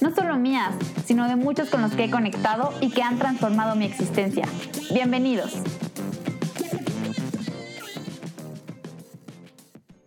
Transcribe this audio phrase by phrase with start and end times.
[0.00, 3.76] no solo mías, sino de muchos con los que he conectado y que han transformado
[3.76, 4.44] mi existencia.
[4.92, 5.54] Bienvenidos.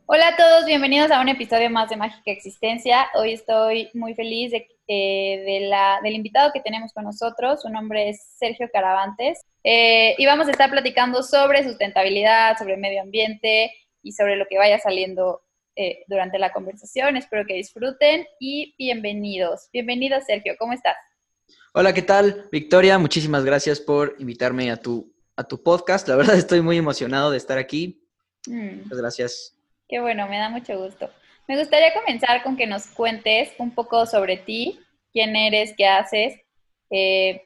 [0.06, 3.08] Hola a todos, bienvenidos a un episodio más de Mágica Existencia.
[3.16, 5.70] Hoy estoy muy feliz de, eh,
[6.04, 7.62] del invitado que tenemos con nosotros.
[7.62, 13.02] Su nombre es Sergio Caravantes eh, y vamos a estar platicando sobre sustentabilidad, sobre medio
[13.02, 13.72] ambiente,
[14.04, 15.42] y sobre lo que vaya saliendo
[15.76, 17.18] eh, durante la conversación.
[17.18, 19.70] Espero que disfruten y bienvenidos.
[19.74, 20.56] Bienvenido, Sergio.
[20.60, 20.96] ¿Cómo estás?
[21.74, 22.48] Hola, ¿qué tal?
[22.52, 26.08] Victoria, muchísimas gracias por invitarme a tu, a tu podcast.
[26.08, 28.06] La verdad estoy muy emocionado de estar aquí.
[28.48, 28.84] Mm.
[28.84, 29.58] Muchas gracias.
[29.88, 31.10] Qué bueno, me da mucho gusto.
[31.48, 34.80] Me gustaría comenzar con que nos cuentes un poco sobre ti,
[35.12, 36.36] quién eres, qué haces,
[36.90, 37.44] eh,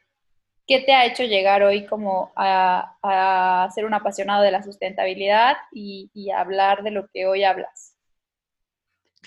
[0.67, 6.29] ¿Qué te ha hecho llegar hoy como a, ser un apasionado de la sustentabilidad y,
[6.35, 7.96] hablar de lo que hoy hablas?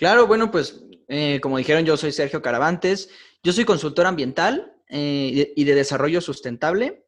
[0.01, 3.11] Claro, bueno, pues eh, como dijeron, yo soy Sergio Caravantes,
[3.43, 7.05] yo soy consultor ambiental eh, y de desarrollo sustentable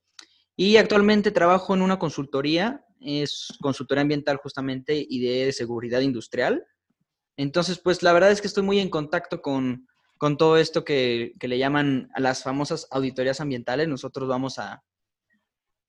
[0.55, 6.67] y actualmente trabajo en una consultoría, es consultoría ambiental justamente y de seguridad industrial.
[7.36, 9.88] Entonces, pues la verdad es que estoy muy en contacto con,
[10.19, 14.83] con todo esto que, le llaman a las famosas auditorías ambientales, nosotros vamos a,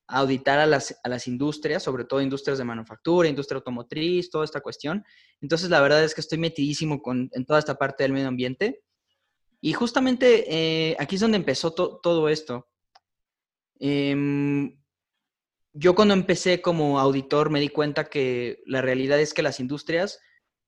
[0.06, 4.60] auditar a las, a las, industrias, sobre todo industrias de manufactura, industria automotriz, toda esta
[4.60, 5.05] cuestión.
[5.41, 8.82] Entonces, la verdad es que estoy metidísimo con, en toda esta parte del medio ambiente.
[9.60, 12.69] Y justamente eh, aquí es donde empezó todo esto.
[13.78, 14.78] Em,
[15.72, 20.20] yo cuando empecé como auditor me di cuenta que la realidad es que las industrias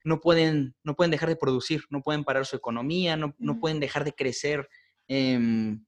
[0.02, 4.04] no pueden, no pueden dejar de producir, no pueden parar su economía, no, pueden dejar
[4.04, 4.68] de crecer
[5.08, 5.84] em,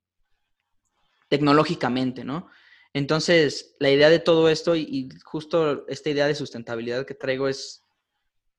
[1.28, 2.48] tecnológicamente, ¿no?
[2.94, 7.84] Entonces, la idea de todo esto y, justo esta idea de sustentabilidad que traigo es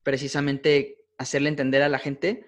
[0.02, 2.46] precisamente hacerle entender a la gente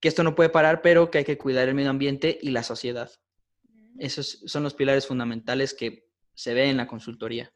[0.00, 2.62] que esto no puede parar, pero que hay que cuidar el medio ambiente y la
[2.62, 3.10] sociedad.
[3.98, 7.52] Esos son los pilares fundamentales que se ve en la consultoría.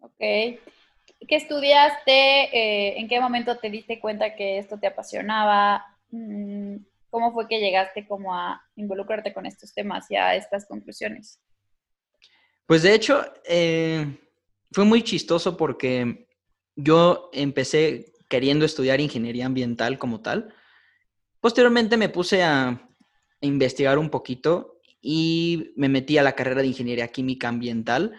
[0.00, 0.18] Ok.
[0.18, 2.12] ¿Qué estudiaste?
[2.12, 5.84] Eh, ¿En qué momento te diste cuenta que esto te apasionaba?
[6.10, 6.76] Mm,
[7.10, 11.40] ¿Cómo fue que llegaste como a involucrarte con estos temas y a estas conclusiones?
[12.72, 14.18] Pues de hecho, eh,
[14.70, 16.26] fue muy chistoso porque
[16.74, 20.54] yo empecé queriendo estudiar ingeniería ambiental como tal.
[21.38, 22.88] Posteriormente me puse a
[23.42, 28.14] investigar un poquito y me metí a la carrera de ingeniería química ambiental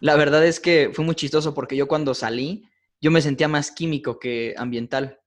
[0.00, 2.68] la verdad es que fue muy chistoso porque yo cuando salí,
[3.00, 5.18] yo me sentía más químico que ambiental.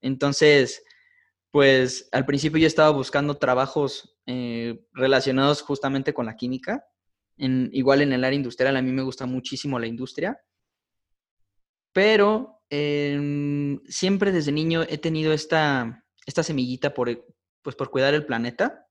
[0.00, 0.84] Entonces,
[1.50, 6.84] pues al principio yo estaba buscando trabajos eh, relacionados justamente con la química.
[7.36, 10.38] En, igual en el área industrial, a mí me gusta muchísimo la industria.
[11.92, 17.24] Pero em, siempre desde niño he tenido esta, esta semillita por,
[17.62, 18.86] pues, por cuidar el planeta.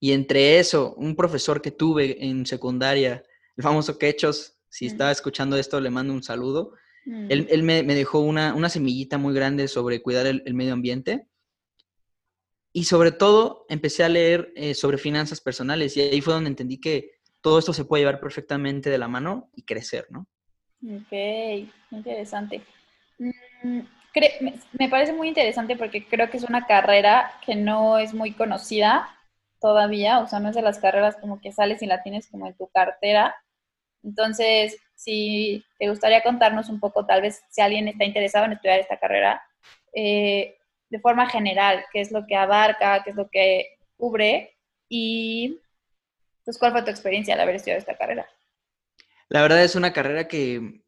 [0.00, 3.22] Y entre eso, un profesor que tuve en secundaria
[3.56, 6.72] el famoso Quechos, si está escuchando esto, le mando un saludo.
[7.04, 11.28] Él, me, dejó una, semillita muy grande sobre cuidar el, medio ambiente.
[12.72, 16.80] Y sobre todo, empecé a leer eh, sobre finanzas personales y ahí fue donde entendí
[16.80, 20.26] que todo esto se puede llevar perfectamente de la mano y crecer, ¿no?
[20.82, 21.12] Ok,
[21.90, 22.62] interesante.
[23.18, 23.80] Mm,
[24.78, 29.08] me parece muy interesante porque creo que es una carrera que no es muy conocida
[29.60, 32.46] todavía, o sea, no es de las carreras como que sales y la tienes como
[32.46, 33.34] en tu cartera.
[34.02, 38.80] Entonces, si te gustaría contarnos un poco, tal vez si alguien está interesado en estudiar
[38.80, 39.42] esta carrera,
[39.94, 40.56] eh,
[40.92, 44.58] de forma general, qué es lo que abarca, qué es lo que cubre
[44.90, 45.58] y
[46.44, 48.28] pues cuál fue tu experiencia al haber estudiado esta carrera.
[49.30, 50.82] La verdad es una carrera que,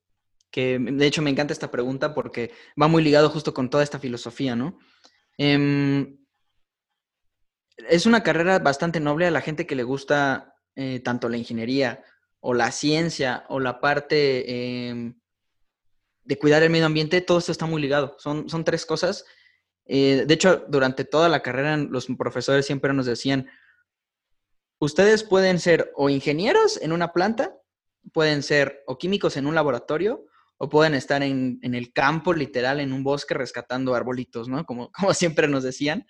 [0.51, 3.99] que de hecho me encanta esta pregunta porque va muy ligado justo con toda esta
[3.99, 4.79] filosofía, ¿no?
[5.39, 6.19] Em,
[7.89, 12.05] es una carrera bastante noble a la gente que le gusta eh, tanto la ingeniería
[12.41, 15.19] o la ciencia o la parte em,
[16.25, 18.17] de cuidar el medio ambiente, todo esto está muy ligado.
[18.19, 19.25] Son, son tres cosas.
[19.87, 23.49] Eh, de hecho, durante toda la carrera los profesores siempre nos decían,
[24.79, 27.55] ustedes pueden ser o ingenieros en una planta,
[28.13, 30.27] pueden ser o químicos en un laboratorio,
[30.57, 34.65] o pueden estar en, el campo, literal, en un bosque rescatando arbolitos, ¿no?
[34.65, 36.07] Como, como siempre nos decían.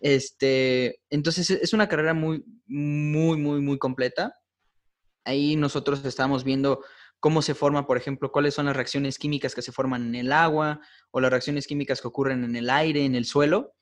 [0.00, 4.36] Este, entonces es una carrera muy, muy, muy, muy completa.
[5.24, 6.84] Ahí nosotros estamos viendo
[7.26, 10.30] cómo se forma, por ejemplo, cuáles son las reacciones químicas que se forman en el
[10.30, 10.80] agua
[11.10, 13.74] o las reacciones químicas que ocurren en el aire, en el suelo,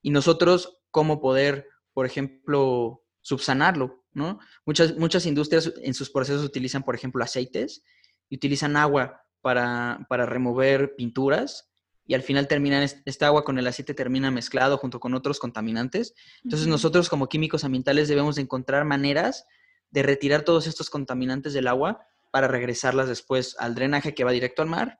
[0.00, 4.38] y nosotros cómo poder, por ejemplo, subsanarlo, ¿no?
[4.64, 7.84] Muchas, muchas industrias en sus procesos utilizan, por ejemplo, aceites
[8.30, 11.70] y utilizan agua para, para remover pinturas
[12.06, 16.14] y al final terminan, este agua con el aceite termina mezclado junto con otros contaminantes.
[16.44, 19.44] Entonces nosotros como químicos ambientales debemos encontrar maneras
[19.90, 24.62] de retirar todos estos contaminantes del agua para regresarlas después al drenaje que va directo
[24.62, 24.98] al mar,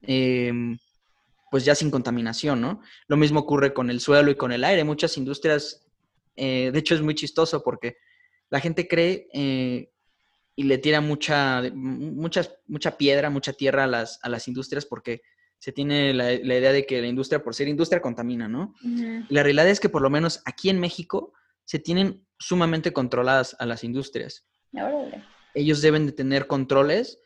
[0.00, 0.78] em,
[1.50, 2.80] pues ya sin contaminación, ¿no?
[3.08, 4.84] Lo mismo ocurre con el suelo y con el aire.
[4.84, 5.86] Muchas industrias,
[6.36, 7.96] eh, de hecho es muy chistoso porque
[8.48, 9.90] la gente cree eh,
[10.56, 15.22] y le tira mucha, mucha, mucha piedra, mucha tierra a las, a las industrias porque
[15.58, 18.74] se tiene la, idea de que la industria, por ser industria, contamina, ¿no?
[19.28, 21.34] La realidad es que por lo menos aquí en México
[21.64, 24.44] se tienen sumamente controladas a las industrias.
[25.54, 27.20] Ellos deben de tener controles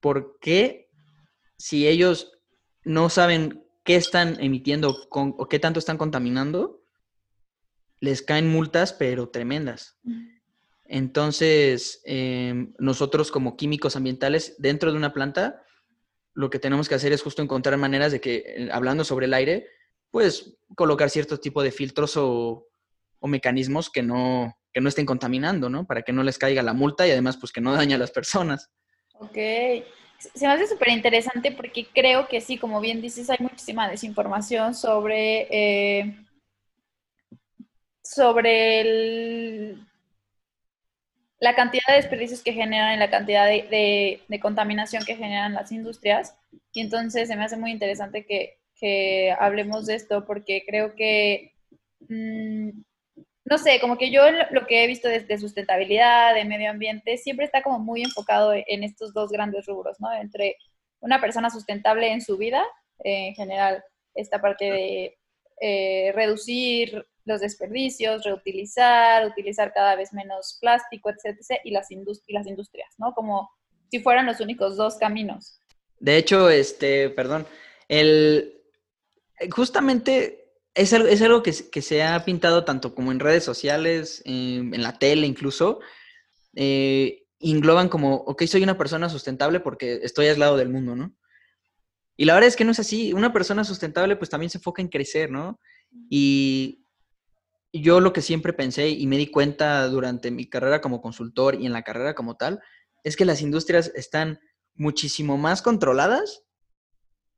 [0.00, 0.90] porque
[1.56, 2.32] si ellos
[2.84, 6.82] no saben qué están emitiendo o qué tanto están contaminando,
[8.00, 9.98] les caen multas, pero tremendas.
[10.86, 15.64] Entonces, em, nosotros como químicos ambientales dentro de una planta,
[16.34, 19.34] lo que tenemos que hacer es justo encontrar maneras de que, eh, hablando sobre el
[19.34, 19.66] aire,
[20.10, 22.66] pues colocar cierto tipo de filtros o,
[23.22, 25.86] mecanismos que no, que no estén contaminando, ¿no?
[25.86, 28.10] Para que no les caiga la multa y además, pues que no dañe a las
[28.10, 28.70] personas.
[29.14, 29.38] Ok.
[30.34, 34.74] Se me hace súper interesante porque creo que sí, como bien dices, hay muchísima desinformación
[34.74, 36.16] sobre, eh,
[38.02, 39.76] sobre
[41.38, 46.36] la cantidad de desperdicios que generan y la cantidad de, contaminación que generan las industrias.
[46.72, 48.58] Y entonces se me hace muy interesante que,
[49.38, 51.54] hablemos de esto porque creo que,
[52.08, 52.82] mm,
[53.44, 57.44] no sé, como que yo lo que he visto desde sustentabilidad, de medio ambiente, siempre
[57.44, 60.12] está como muy enfocado en estos dos grandes rubros, ¿no?
[60.12, 60.56] Entre
[61.00, 62.64] una persona sustentable en su vida,
[63.00, 65.18] en general, esta parte de
[65.60, 71.88] eh, reducir los desperdicios, reutilizar, utilizar cada vez menos plástico, etcétera, y las,
[72.28, 73.12] las industrias, ¿no?
[73.12, 73.50] Como
[73.90, 75.60] si fueran los únicos dos caminos.
[76.00, 77.46] De hecho, este, perdón,
[77.88, 78.62] el,
[79.50, 80.43] justamente
[80.74, 84.98] es algo, es algo que, se ha pintado tanto como en redes sociales, en la
[84.98, 85.80] tele incluso,
[86.56, 91.14] eh, engloban como, ok, soy una persona sustentable porque estoy aislado del mundo, ¿no?
[92.16, 93.12] Y la verdad es que no es así.
[93.12, 95.60] Una persona sustentable pues también se enfoca en crecer, ¿no?
[96.08, 96.84] Y
[97.72, 101.66] yo lo que siempre pensé y me di cuenta durante mi carrera como consultor y
[101.66, 102.60] en la carrera como tal,
[103.02, 104.40] es que las industrias están
[104.74, 106.42] muchísimo más controladas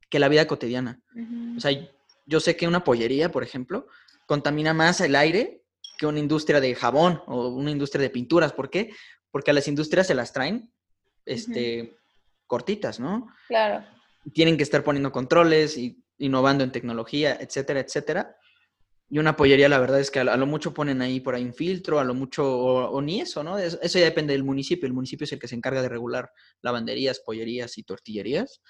[0.09, 1.01] que la vida cotidiana.
[1.55, 1.71] O sea,
[2.27, 3.87] yo sé que una pollería, por ejemplo,
[4.27, 5.63] contamina más el aire
[5.97, 8.53] que una industria de jabón o una industria de pinturas.
[8.53, 8.91] ¿Por qué?
[9.31, 10.71] Porque a las industrias se las traen
[11.25, 11.97] este,
[12.45, 13.27] cortitas, ¿no?
[13.47, 13.83] Claro.
[14.33, 18.37] Tienen que estar poniendo controles y innovando en tecnología, etcétera, etcétera.
[19.09, 21.53] Y una pollería, la verdad es que a lo mucho ponen ahí por ahí un
[21.53, 23.57] filtro, a lo mucho, o, ni eso, ¿no?
[23.57, 24.85] Eso, ya depende del municipio.
[24.85, 26.29] El municipio es el que se encarga de regular
[26.61, 28.61] lavanderías, pollerías y tortillerías.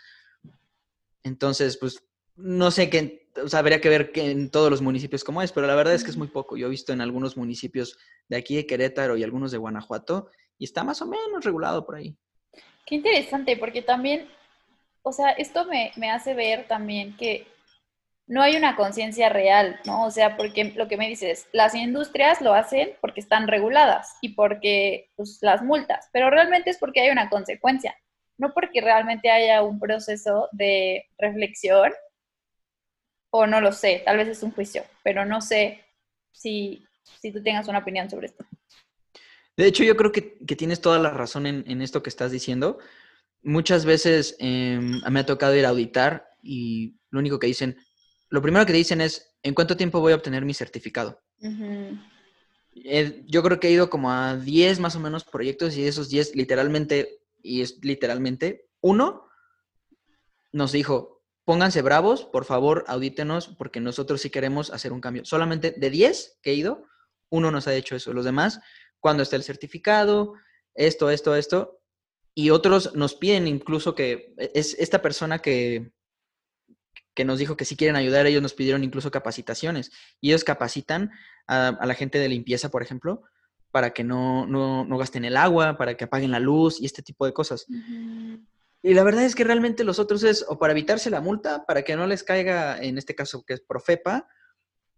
[1.24, 2.03] Entonces, pues,
[2.36, 5.51] no sé qué, o sea, habría que ver que en todos los municipios cómo es,
[5.51, 6.58] pero la verdad es que es muy poco.
[6.58, 10.65] Yo he visto en algunos municipios de aquí de Querétaro y algunos de Guanajuato, y
[10.65, 12.15] está más o menos regulado por ahí.
[12.86, 14.27] Qué interesante, porque también,
[15.03, 17.48] o sea, esto me, me hace ver también que
[18.27, 20.06] no hay una conciencia real, ¿no?
[20.06, 24.29] O sea, porque lo que me dices, las industrias lo hacen porque están reguladas y
[24.29, 27.96] porque pues, las multas, pero realmente es porque hay una consecuencia,
[28.38, 31.94] no porque realmente haya un proceso de reflexión,
[33.29, 35.84] o no lo sé, tal vez es un juicio, pero no sé
[36.31, 36.86] si,
[37.19, 38.46] si tú tengas una opinión sobre esto.
[39.57, 42.77] De hecho, yo creo que, tienes toda la razón en, esto que estás diciendo.
[43.41, 47.77] Muchas veces em, me ha tocado ir a auditar y lo único que dicen,
[48.29, 51.22] lo primero que dicen es, ¿en cuánto tiempo voy a obtener mi certificado?
[52.75, 56.10] Eh, yo creo que he ido como a 10 más o menos proyectos y esos
[56.10, 59.27] 10 literalmente, y es literalmente, uno
[60.51, 61.16] nos dijo,
[61.48, 65.24] pónganse bravos, por favor, audítenos, porque nosotros sí queremos hacer un cambio.
[65.24, 66.84] Solamente de 10 que he ido,
[67.30, 68.12] uno nos ha hecho eso.
[68.12, 68.60] Los demás,
[69.00, 70.34] cuando está el certificado,
[70.75, 71.80] esto, esto, esto,
[72.36, 75.94] y otros nos piden incluso que es esta persona que,
[77.16, 79.94] que nos dijo que si quieren ayudar, ellos nos pidieron incluso capacitaciones.
[80.20, 81.12] Y ellos capacitan
[81.48, 83.24] a, la gente de limpieza, por ejemplo,
[83.72, 87.25] para que no, no, gasten el agua, para que apaguen la luz y este tipo
[87.25, 87.68] de cosas.
[88.88, 91.84] Y la verdad es que realmente los otros es o para evitarse la multa, para
[91.84, 94.29] que no les caiga, en este caso que es Profepa,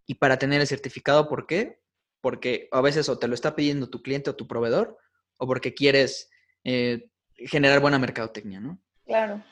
[0.06, 1.82] Y para tener el certificado, ¿por qué?
[2.22, 4.96] Porque a veces o te lo está pidiendo tu cliente o tu proveedor,
[5.38, 6.30] o porque quieres
[6.64, 8.80] eh, generar buena mercadotecnia, ¿no?
[9.08, 9.44] Claro.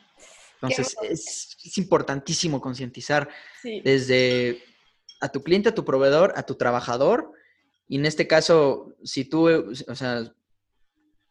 [0.62, 3.30] Entonces, es, importantísimo concientizar
[3.64, 4.62] desde
[5.20, 7.32] a tu cliente, a tu proveedor, a tu trabajador.
[7.88, 9.48] Y en este caso, si tú,
[9.88, 10.32] o sea,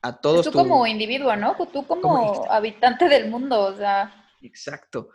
[0.07, 0.47] a todos.
[0.47, 1.57] Tú como individuo, ¿no?
[1.73, 4.27] Tú como, habitante del mundo, o sea.
[4.43, 5.11] Exacto.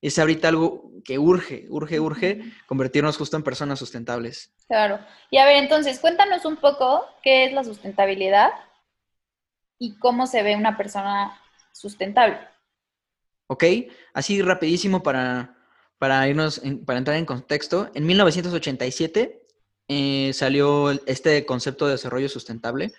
[0.00, 4.52] Es ahorita algo que urge, urge, urge convertirnos justo en personas sustentables.
[4.66, 4.98] Claro.
[5.30, 8.50] Y a ver, entonces, cuéntanos un poco qué es la sustentabilidad
[9.78, 11.40] y cómo se ve una persona
[11.72, 12.38] sustentable.
[13.46, 13.64] ¿Ok?
[14.12, 15.56] Así rapidísimo para,
[15.98, 17.90] para irnos, para entrar en contexto.
[17.94, 19.42] En 1987
[19.88, 22.92] eh, salió este concepto de desarrollo sustentable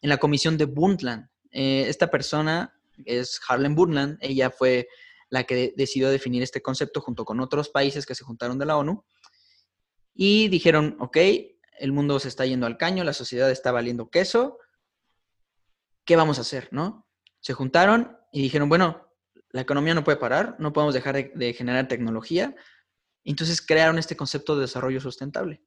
[0.00, 1.28] en la comisión de Bundland.
[1.50, 4.88] Eh, esta persona es Harlem Bundland, ella fue
[5.28, 8.76] la que decidió definir este concepto junto con otros países que se juntaron de la
[8.76, 9.04] ONU
[10.14, 11.18] y dijeron, ok,
[11.78, 14.58] el mundo se está yendo al caño, la sociedad está valiendo queso,
[16.04, 16.68] ¿qué vamos a hacer?
[16.70, 17.08] ¿No?
[17.40, 19.08] Se juntaron y dijeron, bueno,
[19.50, 22.54] la economía no puede parar, no podemos dejar de, generar tecnología.
[23.24, 25.62] Entonces crearon este concepto de desarrollo sustentable.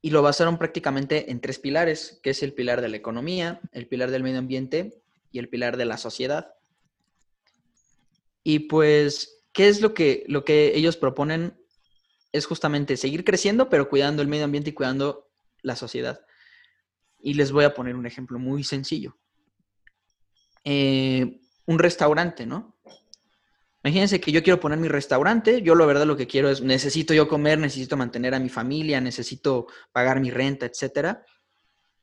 [0.00, 3.88] Y lo basaron prácticamente en tres pilares, que es el pilar de la economía, el
[3.88, 5.02] pilar del medio ambiente
[5.32, 6.54] y el pilar de la sociedad.
[8.44, 11.58] Y pues, ¿qué es lo que, lo que ellos proponen?
[12.32, 15.28] Es justamente seguir creciendo, pero cuidando el medio ambiente y cuidando
[15.62, 16.24] la sociedad.
[17.20, 19.18] Y les voy a poner un ejemplo muy sencillo.
[20.64, 22.77] Eh, un restaurante, ¿no?
[23.88, 27.14] Imagínense que yo quiero poner mi restaurante, yo la verdad lo que quiero es, necesito
[27.14, 31.24] yo comer, necesito mantener a mi familia, necesito pagar mi renta, etcétera.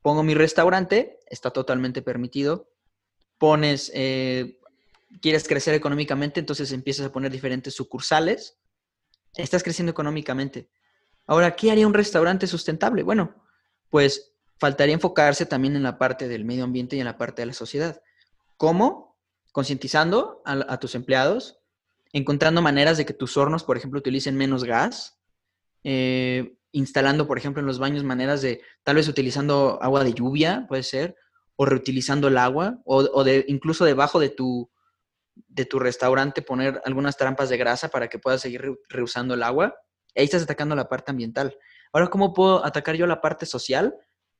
[0.02, 2.72] Pongo mi restaurante, está totalmente permitido.
[3.38, 4.58] Pones, eh,
[5.22, 8.58] quieres crecer económicamente, entonces empiezas a poner diferentes sucursales.
[9.34, 10.68] Estás creciendo económicamente.
[11.24, 13.04] Ahora, ¿qué haría un restaurante sustentable?
[13.04, 13.44] Bueno,
[13.90, 17.46] pues faltaría enfocarse también en la parte del medio ambiente y en la parte de
[17.46, 18.02] la sociedad.
[18.56, 19.06] ¿Cómo?
[19.56, 21.60] concientizando a, tus empleados,
[22.16, 25.20] encontrando maneras de que tus hornos, por ejemplo, utilicen menos gas,
[25.84, 30.64] eh, instalando, por ejemplo, en los baños maneras de, tal vez utilizando agua de lluvia,
[30.66, 31.14] puede ser,
[31.56, 34.70] o reutilizando el agua, o, de, incluso debajo de tu,
[35.34, 39.74] de tu restaurante poner algunas trampas de grasa para que puedas seguir reusando el agua.
[40.14, 41.58] Ahí estás atacando la parte ambiental.
[41.92, 43.94] Ahora, ¿cómo puedo atacar yo la parte social?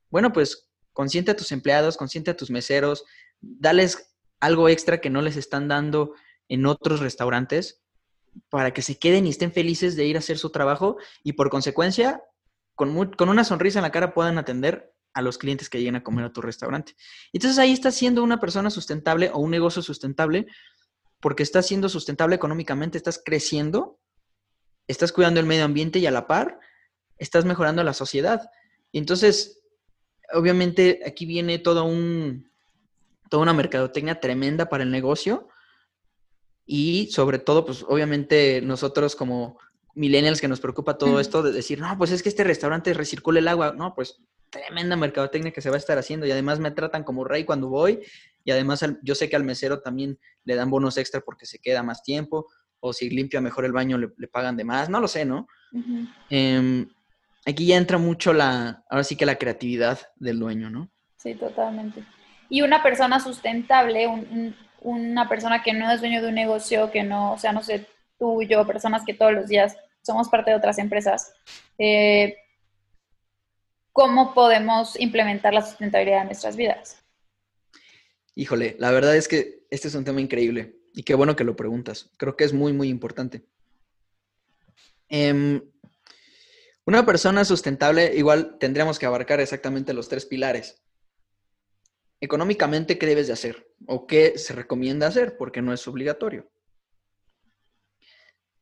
[0.08, 3.04] Bueno, pues consiente a tus empleados, consiente a tus meseros,
[3.40, 6.14] dales algo extra que no les están dando
[6.48, 7.82] en otros restaurantes
[8.50, 11.50] para que se queden y estén felices de ir a hacer su trabajo y por
[11.50, 12.22] consecuencia,
[12.74, 16.02] con, con una sonrisa en la cara puedan atender a los clientes que lleguen a
[16.02, 16.94] comer a tu restaurante.
[17.32, 20.46] Entonces ahí estás siendo una persona sustentable o un negocio sustentable
[21.20, 23.98] porque estás siendo sustentable económicamente, estás creciendo,
[24.86, 26.60] estás cuidando el medio ambiente y a la par
[27.18, 28.50] estás mejorando la sociedad.
[28.92, 29.62] Entonces,
[30.32, 32.50] obviamente aquí viene todo un,
[33.30, 35.48] toda una mercadotecnia tremenda para el negocio.
[36.66, 39.58] Y sobre todo, pues obviamente nosotros como
[39.94, 43.38] millennials que nos preocupa todo esto de decir, no, pues es que este restaurante recircula
[43.38, 43.72] el agua.
[43.76, 44.20] No, pues
[44.50, 47.68] tremenda mercadotecnia que se va a estar haciendo y además me tratan como rey cuando
[47.68, 48.00] voy
[48.44, 51.82] y además yo sé que al mesero también le dan bonos extra porque se queda
[51.82, 52.46] más tiempo
[52.80, 55.48] o si limpia mejor el baño le, pagan de más, no lo sé, ¿no?
[56.30, 56.88] Em,
[57.44, 60.90] aquí ya entra mucho la, ahora sí que la creatividad del dueño, ¿no?
[61.16, 62.04] Sí, totalmente.
[62.48, 64.06] Y una persona sustentable,
[64.86, 67.86] una persona que no es dueño de un negocio, que no, o sea, no sé,
[68.18, 71.32] tú y yo, personas que todos los días somos parte de otras empresas,
[71.76, 72.36] eh,
[73.92, 77.02] ¿cómo podemos implementar la sustentabilidad en nuestras vidas?
[78.36, 81.56] Híjole, la verdad es que este es un tema increíble y qué bueno que lo
[81.56, 82.10] preguntas.
[82.16, 83.42] Creo que es muy, muy importante.
[85.08, 85.60] Em,
[86.84, 90.80] una persona sustentable, igual tendríamos que abarcar exactamente los tres pilares
[92.20, 93.65] económicamente, ¿qué debes de hacer?
[93.84, 95.36] ¿O qué se recomienda hacer?
[95.36, 96.48] Porque no es obligatorio.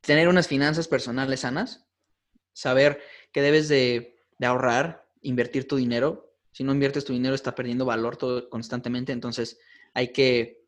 [0.01, 1.85] Tener unas finanzas personales sanas,
[2.53, 6.35] saber que debes de, ahorrar, invertir tu dinero.
[6.51, 9.13] Si no inviertes tu dinero, está perdiendo valor todo, constantemente.
[9.13, 9.57] Entonces,
[9.93, 10.65] hay que,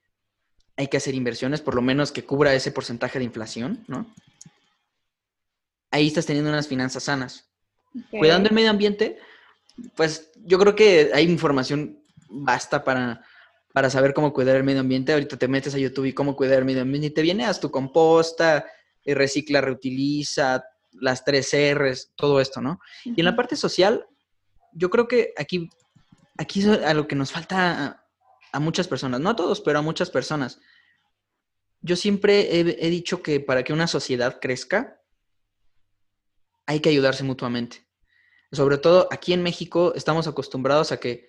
[0.75, 4.13] hay que hacer inversiones, por lo menos que cubra ese porcentaje de inflación, ¿no?
[5.91, 7.49] Ahí estás teniendo unas finanzas sanas.
[8.11, 9.17] Cuidando el medio ambiente,
[9.95, 13.23] pues yo creo que hay información basta para,
[13.77, 15.13] para saber cómo cuidar el medio ambiente.
[15.13, 17.59] Ahorita te metes a YouTube y cómo cuidar el medio ambiente y te viene, haz
[17.59, 18.65] tu composta,
[19.05, 22.79] eh, recicla, reutiliza, las tres R's, todo esto, ¿no?
[23.05, 24.03] Y en la parte social,
[24.73, 25.69] yo creo que aquí,
[26.39, 28.03] aquí es a lo que nos falta
[28.51, 30.59] a, muchas personas, no a todos, pero a muchas personas.
[31.81, 35.03] Yo siempre he, he dicho que para que una sociedad crezca,
[36.65, 37.85] hay que ayudarse mutuamente.
[38.51, 41.27] Sobre todo aquí en México estamos acostumbrados a que,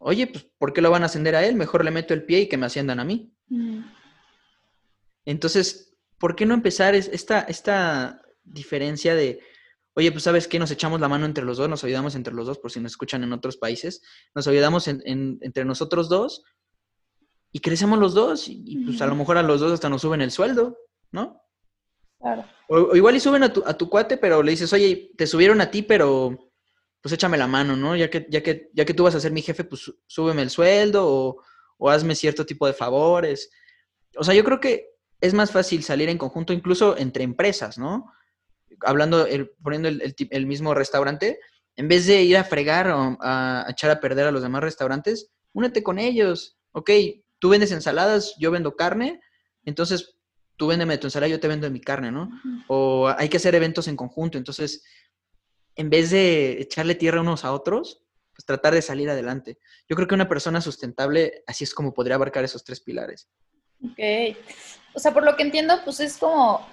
[0.00, 1.54] oye, pues, ¿por qué lo van a ascender a él?
[1.54, 3.32] Mejor le meto el pie y que me asciendan a mí.
[3.48, 3.80] Mm.
[5.26, 9.40] Entonces, ¿por qué no empezar esta, esta diferencia de,
[9.94, 12.46] oye, pues sabes qué, nos echamos la mano entre los dos, nos ayudamos entre los
[12.46, 14.02] dos, por si nos escuchan en otros países,
[14.34, 16.42] nos ayudamos entre nosotros dos
[17.52, 20.22] y crecemos los dos y, pues a lo mejor a los dos hasta nos suben
[20.22, 20.78] el sueldo,
[21.12, 21.42] ¿no?
[22.18, 22.44] Claro.
[22.68, 25.60] O, igual y suben a tu, a tu cuate, pero le dices, oye, te subieron
[25.60, 26.49] a ti, pero
[27.00, 27.96] pues échame la mano, ¿no?
[27.96, 30.50] Ya que, ya que, ya que tú vas a ser mi jefe, pues súbeme el
[30.50, 31.42] sueldo o,
[31.78, 33.50] o hazme cierto tipo de favores.
[34.16, 34.90] O sea, yo creo que
[35.20, 38.12] es más fácil salir en conjunto, incluso entre empresas, ¿no?
[38.82, 39.26] Hablando,
[39.62, 41.38] poniendo el, mismo restaurante,
[41.76, 45.30] en vez de ir a fregar o a, echar a perder a los demás restaurantes,
[45.52, 46.56] únete con ellos.
[46.72, 46.90] Ok,
[47.38, 49.20] tú vendes ensaladas, yo vendo carne,
[49.64, 50.16] entonces
[50.56, 52.30] tú véndeme tu ensalada, yo te vendo mi carne, ¿no?
[52.68, 54.84] O hay que hacer eventos en conjunto, entonces,
[55.76, 59.58] en vez de echarle tierra unos a otros, pues tratar de salir adelante.
[59.88, 63.28] Yo creo que una persona sustentable, así es como podría abarcar esos tres pilares.
[63.84, 64.36] Ok.
[64.94, 66.66] O sea, por lo que entiendo, pues es como,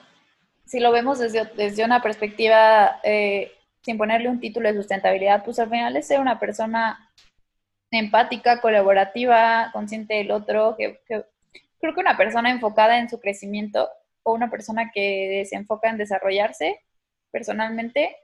[0.65, 3.51] si lo vemos desde, desde una perspectiva, eh,
[3.81, 7.11] sin ponerle un título de sustentabilidad, pues al final es ser una persona
[7.91, 13.89] empática, colaborativa, consciente del otro, que, creo que una persona enfocada en su crecimiento
[14.23, 16.81] o una persona que se enfoca en desarrollarse
[17.31, 18.15] personalmente,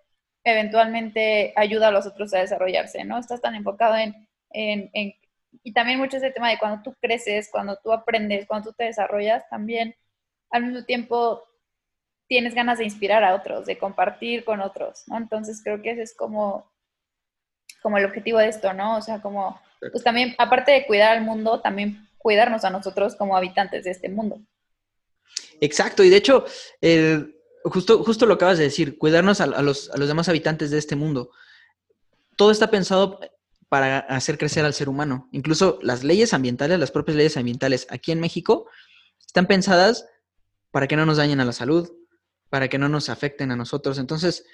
[0.43, 3.17] eventualmente ayuda a los otros a desarrollarse, ¿no?
[3.17, 5.13] Estás tan enfocado en, en, en
[5.63, 8.85] y también mucho ese tema de cuando tú creces, cuando tú aprendes, cuando tú te
[8.85, 9.95] desarrollas, también
[10.49, 11.43] al mismo tiempo
[12.27, 15.17] tienes ganas de inspirar a otros, de compartir con otros, ¿no?
[15.17, 16.71] Entonces creo que ese es como,
[17.81, 18.97] como el objetivo de esto, ¿no?
[18.97, 23.35] O sea, como, pues también, aparte de cuidar al mundo, también cuidarnos a nosotros como
[23.35, 24.39] habitantes de este mundo.
[25.59, 26.45] Exacto, y de hecho,
[27.63, 30.95] justo, justo lo acabas de decir, cuidarnos a, los, a los demás habitantes de este
[30.95, 31.31] mundo.
[32.35, 33.19] Todo está pensado
[33.69, 35.29] para hacer crecer al ser humano.
[35.31, 38.67] Incluso las leyes ambientales, las propias leyes ambientales aquí en México,
[39.25, 40.05] están pensadas
[40.71, 41.91] para que no nos dañen a la salud,
[42.49, 43.97] para que no nos afecten a nosotros.
[43.97, 44.45] Entonces,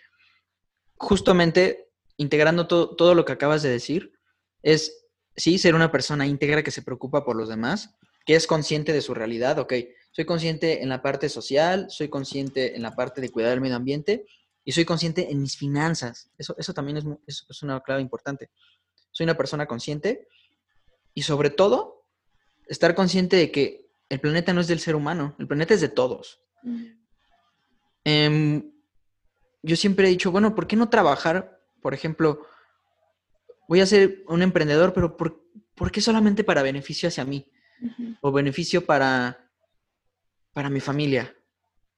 [0.95, 4.13] justamente integrando todo, todo lo que acabas de decir,
[4.62, 5.05] es
[5.36, 9.01] sí ser una persona íntegra que se preocupa por los demás, que es consciente de
[9.01, 9.73] su realidad, ok,
[10.12, 13.76] soy consciente en la parte social, soy consciente en la parte de cuidar el medio
[13.76, 14.26] ambiente
[14.63, 16.32] y soy consciente en mis finanzas.
[16.38, 18.50] Eso, eso también es, es una clave importante
[19.12, 20.28] soy una persona consciente
[21.13, 22.06] y sobre todo
[22.67, 25.89] estar consciente de que el planeta no es del ser humano, el planeta es de
[25.89, 26.41] todos.
[28.04, 28.72] Em,
[29.62, 32.45] yo siempre he dicho, bueno, ¿por qué no trabajar, por ejemplo,
[33.67, 37.52] voy a ser un emprendedor, pero ¿por, qué solamente para beneficio hacia mí?
[38.22, 39.48] O beneficio para,
[40.53, 41.35] para mi familia.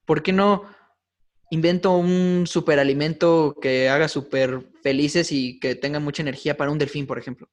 [0.05, 0.65] ¿Por qué no
[1.51, 7.05] invento un superalimento que haga súper felices y que tenga mucha energía para un delfín,
[7.05, 7.49] por ejemplo.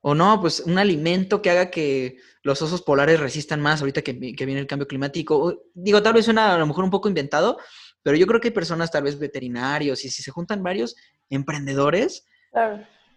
[0.00, 4.12] O no, pues un alimento que haga que los osos polares resistan más ahorita que,
[4.12, 5.64] viene el cambio climático.
[5.74, 7.58] digo, tal vez suena a lo mejor un poco inventado,
[8.04, 10.94] pero yo creo que hay personas, tal vez veterinarios, y si se juntan varios
[11.28, 12.24] emprendedores,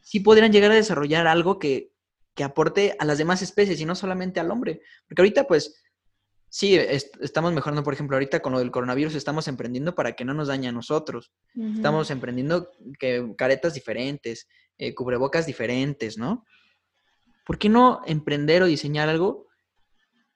[0.01, 1.93] sí podrían llegar a desarrollar algo que,
[2.34, 4.81] que aporte a las demás especies y no solamente al hombre.
[5.07, 5.75] Porque ahorita, pues,
[6.53, 10.33] Sí, estamos mejorando, por ejemplo, ahorita con lo del coronavirus estamos emprendiendo para que no
[10.33, 11.31] nos dañe a nosotros.
[11.55, 16.45] Estamos emprendiendo que, caretas diferentes, eh, cubrebocas diferentes, ¿no?
[17.45, 19.47] ¿Por qué no emprender o diseñar algo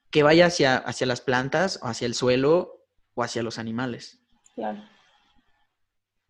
[0.09, 4.21] que vaya hacia, hacia las plantas, o hacia el suelo o hacia los animales?
[4.55, 4.81] Claro.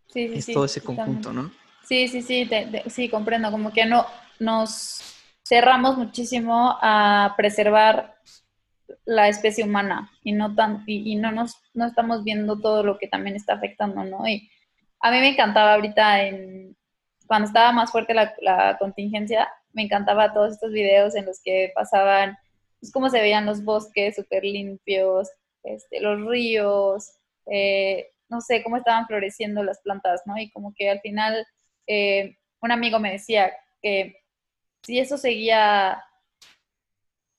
[0.08, 1.52] Sí, sí, es todo ese conjunto, ¿no?
[1.84, 2.50] Sí, sí, sí,
[2.88, 3.52] sí, comprendo.
[3.52, 4.08] Como que no
[4.40, 5.14] nos
[5.48, 8.16] cerramos muchísimo a preservar
[9.06, 13.08] la especie humana y no tan y, no nos no estamos viendo todo lo que
[13.08, 14.28] también está afectando, ¿no?
[14.28, 14.50] Y
[15.00, 16.76] a mí me encantaba ahorita en
[17.28, 22.38] cuando estaba más fuerte la, contingencia, me encantaba todos estos videos en los que pasaban
[22.80, 25.30] pues, cómo se veían los bosques súper limpios,
[25.64, 27.12] este, los ríos,
[27.48, 30.38] eh, no sé, cómo estaban floreciendo las plantas, ¿no?
[30.38, 31.46] Y como que al final
[31.88, 34.18] eh, un amigo me decía que
[34.84, 36.04] si eso seguía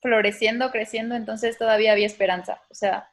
[0.06, 2.62] floreciendo, creciendo, entonces todavía había esperanza.
[2.70, 3.10] O sea,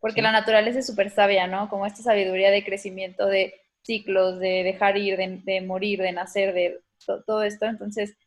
[0.00, 1.70] porque la naturaleza es súper sabia, ¿no?
[1.70, 6.78] Como esta sabiduría de crecimiento, de ciclos, de dejar ir, de, morir, de nacer, de
[7.26, 7.64] todo esto.
[7.64, 8.18] Entonces,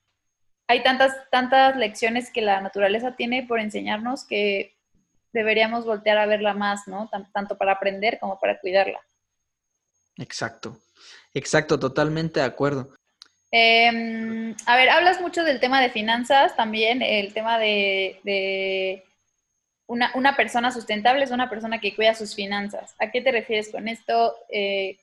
[0.68, 4.76] hay tantas, tantas lecciones que la naturaleza tiene por enseñarnos que
[5.32, 7.12] deberíamos voltear a verla más, ¿no?
[7.32, 9.00] tanto para aprender como para cuidarla.
[10.18, 10.80] Exacto,
[11.36, 12.96] exacto, totalmente de acuerdo.
[13.52, 19.04] Em, a ver, hablas mucho del tema de finanzas también, el tema de,
[19.88, 22.96] una, una, persona sustentable es una persona que cuida sus finanzas.
[23.00, 24.36] ¿A qué te refieres con esto?
[24.50, 24.98] Eh,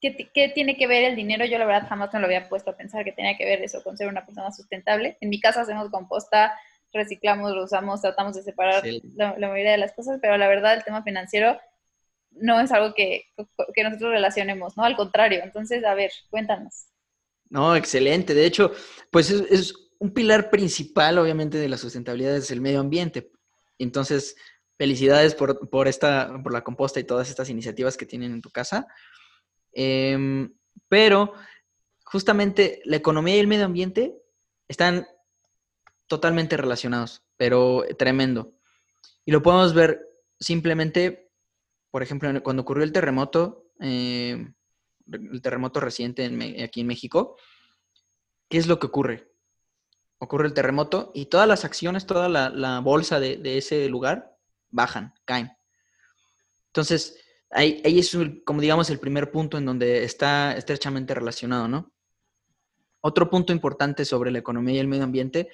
[0.00, 1.44] ¿qué, ¿qué, tiene que ver el dinero?
[1.44, 3.82] Yo la verdad jamás me lo había puesto a pensar que tenía que ver eso
[3.82, 5.18] con ser una persona sustentable.
[5.20, 6.58] En mi casa hacemos composta,
[6.94, 8.82] reciclamos, lo usamos, tratamos de separar
[9.14, 11.60] la, la, mayoría de las cosas, pero la verdad el tema financiero
[12.36, 13.24] no es algo que,
[13.74, 14.84] que nosotros relacionemos, ¿no?
[14.84, 15.40] Al contrario.
[15.42, 16.86] Entonces, a ver, cuéntanos.
[17.48, 18.34] No, excelente.
[18.34, 18.72] De hecho,
[19.10, 23.30] pues es, es un pilar principal, obviamente, de la sustentabilidad es el medio ambiente.
[23.78, 24.36] Entonces,
[24.78, 28.50] felicidades por, por, esta, por la composta y todas estas iniciativas que tienen en tu
[28.50, 28.86] casa.
[29.72, 30.48] Eh,
[30.88, 31.32] pero
[32.04, 34.16] justamente la economía y el medio ambiente
[34.68, 35.06] están
[36.06, 38.54] totalmente relacionados, pero tremendo.
[39.24, 40.00] Y lo podemos ver
[40.38, 41.25] simplemente,
[41.96, 44.52] por ejemplo, cuando ocurrió el terremoto, eh,
[45.10, 47.38] el terremoto reciente en, aquí en México,
[48.50, 49.32] ¿qué es lo que ocurre?
[50.18, 54.36] ocurre el terremoto y todas las acciones, toda la, bolsa de, ese lugar
[54.68, 55.52] bajan, caen.
[56.66, 61.94] Entonces, ahí, es como digamos el primer punto en donde está estrechamente relacionado, ¿no?
[63.00, 65.48] Otro punto importante sobre la economía y el medio ambiente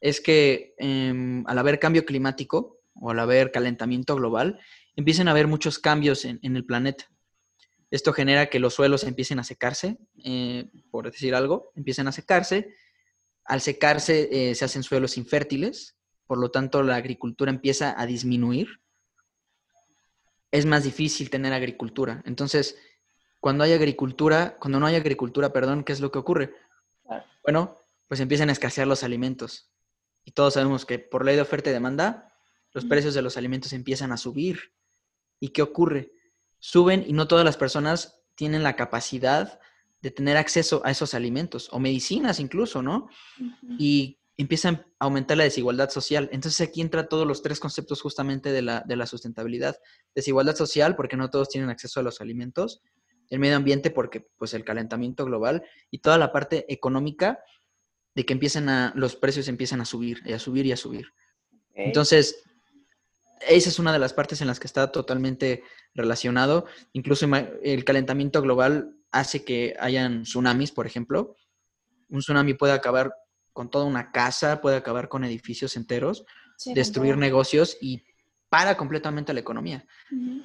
[0.00, 4.58] es que em, al haber cambio climático o al haber calentamiento global,
[4.96, 7.10] empiezan a haber muchos cambios en, el planeta.
[7.90, 12.74] Esto genera que los suelos empiecen a secarse, eh, por decir algo, empiecen a secarse
[13.44, 18.80] al secarse eh, se hacen suelos infértiles, por lo tanto la agricultura empieza a disminuir.
[20.50, 22.22] Es más difícil tener agricultura.
[22.24, 22.78] Entonces,
[23.40, 26.54] cuando hay agricultura, cuando no hay agricultura, perdón, ¿qué es lo que ocurre?
[27.42, 27.76] Bueno,
[28.08, 29.70] pues empiezan a escasear los alimentos.
[30.24, 32.32] Y todos sabemos que por ley de oferta y demanda,
[32.72, 34.72] los precios de los alimentos empiezan a subir.
[35.44, 36.10] ¿Y qué ocurre?
[36.58, 39.60] Suben y no todas las personas tienen la capacidad
[40.00, 43.10] de tener acceso a esos alimentos o medicinas incluso, ¿no?
[43.78, 46.30] Y empiezan a aumentar la desigualdad social.
[46.32, 49.76] Entonces aquí entra todos los tres conceptos justamente de la, de la sustentabilidad.
[50.14, 52.80] Desigualdad social porque no todos tienen acceso a los alimentos,
[53.28, 57.44] el medio ambiente porque pues el calentamiento global y toda la parte económica
[58.14, 61.08] de que empiezan a, los precios empiezan a subir y a subir y a subir.
[61.74, 62.42] Entonces,
[63.48, 65.62] esa es una de las partes en las que está totalmente
[65.94, 66.66] relacionado.
[66.92, 67.26] Incluso
[67.62, 71.36] el calentamiento global hace que hayan tsunamis, por ejemplo.
[72.08, 73.14] Un tsunami puede acabar
[73.52, 76.24] con toda una casa, puede acabar con edificios enteros,
[76.74, 78.04] destruir negocios y
[78.48, 79.86] para completamente la economía.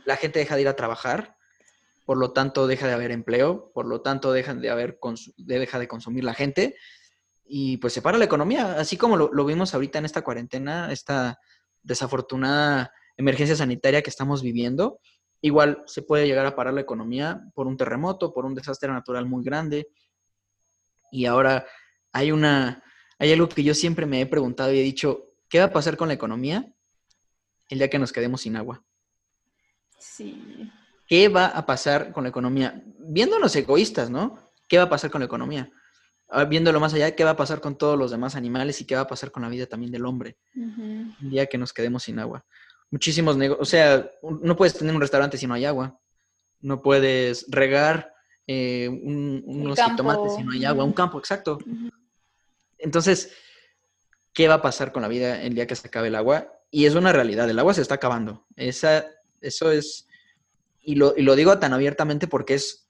[0.06, 1.36] La gente deja de ir a trabajar,
[2.06, 5.00] por lo tanto deja de haber empleo, por lo tanto deja de, haber
[5.38, 6.76] deja de consumir la gente
[7.46, 10.92] y pues se para la economía, así como lo, lo vimos ahorita en esta cuarentena,
[10.92, 11.40] esta
[11.84, 15.00] desafortunada emergencia sanitaria que estamos viviendo
[15.42, 19.26] Igual se puede llegar a parar la economía por un terremoto, por un desastre natural
[19.26, 19.88] muy grande.
[21.12, 21.66] Y ahora
[22.12, 22.84] hay una,
[23.18, 25.96] hay algo que yo siempre me he preguntado y he dicho, ¿qué va a pasar
[25.96, 26.74] con la economía
[27.70, 28.84] el día que nos quedemos sin agua?
[29.98, 30.70] Sí.
[31.08, 32.84] ¿Qué va a pasar con la economía?
[33.00, 34.52] Viéndonos egoístas, ¿no?
[34.68, 35.72] ¿Qué va a pasar con la economía?
[36.30, 38.96] Ah, viéndolo más allá, ¿qué va a pasar con todos los demás animales y qué
[38.96, 40.38] va a pasar con la vida también del hombre?
[40.56, 42.46] El día que nos quedemos sin agua
[42.92, 43.68] muchísimos negocios.
[43.68, 46.00] O sea, no puedes tener un restaurante si no hay agua.
[46.62, 48.14] No puedes regar
[48.48, 50.84] eh, unos tomates si no hay agua.
[50.84, 51.60] Un campo, exacto.
[52.78, 53.32] Entonces,
[54.34, 56.54] ¿qué va a pasar con la vida el día que se acabe el agua?
[56.72, 58.46] Y es una realidad, el agua se está acabando.
[58.56, 59.06] Esa,
[59.42, 60.08] eso es,
[60.82, 62.88] y lo, y lo digo tan abiertamente porque es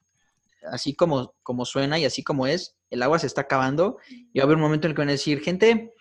[0.71, 4.43] así como, como suena y así como es, el agua se está acabando y va
[4.43, 5.93] a haber un momento en el que van a decir, gente,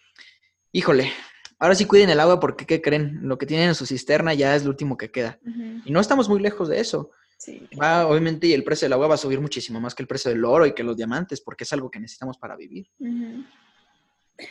[0.73, 1.12] híjole,
[1.61, 3.18] Ahora sí cuiden el agua porque, ¿qué creen?
[3.23, 5.38] Lo que tienen en su cisterna ya es lo último que queda.
[5.85, 7.11] Y no estamos muy lejos de eso.
[7.37, 7.68] Sí.
[7.81, 10.31] Va, obviamente, y el precio del agua va a subir muchísimo más que el precio
[10.31, 12.88] del oro y que los diamantes, porque es algo que necesitamos para vivir.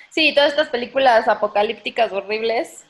[0.09, 2.83] Sí, todas estas películas apocalípticas horribles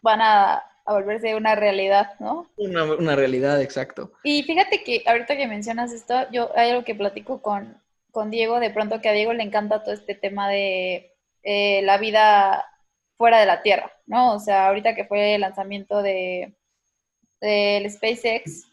[0.00, 2.50] van a, volverse una realidad, ¿no?
[2.56, 4.12] Una, realidad, exacto.
[4.24, 8.58] Y fíjate que ahorita que mencionas esto, yo hay algo que platico con, con Diego,
[8.58, 11.14] de pronto que a Diego le encanta todo este tema de
[11.44, 12.66] eh, la vida
[13.16, 14.34] fuera de la Tierra, ¿no?
[14.34, 16.54] O sea, ahorita que fue el lanzamiento de
[17.42, 18.68] del SpaceX,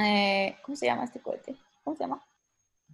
[0.00, 1.56] eh, ¿cómo se llama este cohete?
[1.82, 2.24] ¿Cómo se llama?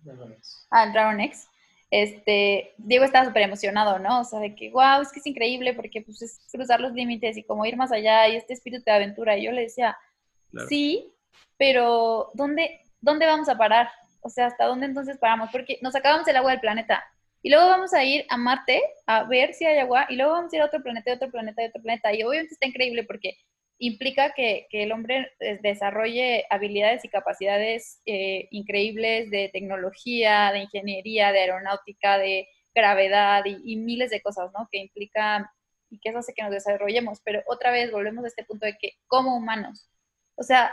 [0.02, 0.66] Dragon X.
[0.70, 1.46] Ah, Dragon X.
[1.90, 4.20] Este, Diego estaba súper emocionado, ¿no?
[4.20, 7.36] O sea, de que, wow, es que es increíble porque pues es cruzar los límites
[7.36, 9.36] y como ir más allá y este espíritu de aventura.
[9.36, 9.96] Y yo le decía,
[10.68, 11.12] sí,
[11.56, 13.90] pero ¿dónde, ¿dónde vamos a parar?
[14.20, 15.50] O sea, ¿hasta dónde entonces paramos?
[15.50, 17.04] Porque nos acabamos el agua del planeta.
[17.42, 20.52] Y luego vamos a ir a Marte a ver si hay agua y luego vamos
[20.52, 22.14] a ir a otro planeta, otro planeta, otro planeta.
[22.14, 23.38] Y obviamente está increíble porque
[23.80, 31.32] implica que, el hombre eh, desarrolle habilidades y capacidades eh, increíbles de tecnología, de ingeniería,
[31.32, 34.68] de aeronáutica, de gravedad y, miles de cosas, ¿no?
[34.70, 35.50] Que implica
[35.88, 38.76] y que eso hace que nos desarrollemos, pero otra vez volvemos a este punto de
[38.78, 39.90] que como humanos,
[40.36, 40.72] o sea,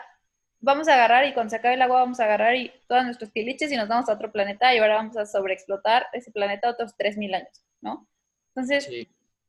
[0.60, 3.32] vamos a agarrar y cuando se acabe el agua vamos a agarrar y todos nuestros
[3.32, 6.94] piliches y nos vamos a otro planeta y ahora vamos a sobreexplotar ese planeta otros
[6.98, 8.08] 3.000 años, ¿no?
[8.50, 8.90] Entonces,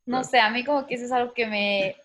[0.07, 1.97] no sé, a mí como que eso es algo que me,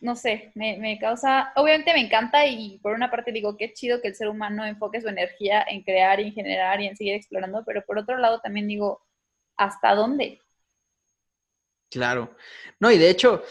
[0.00, 4.00] no sé, me, me, causa, obviamente me encanta y por una parte digo es chido
[4.00, 7.14] que el ser humano enfoque su energía en crear y en generar y en seguir
[7.14, 9.04] explorando, pero por otro lado también digo,
[9.56, 10.40] ¿hasta dónde?
[11.90, 12.34] Claro.
[12.80, 13.42] No, y de hecho,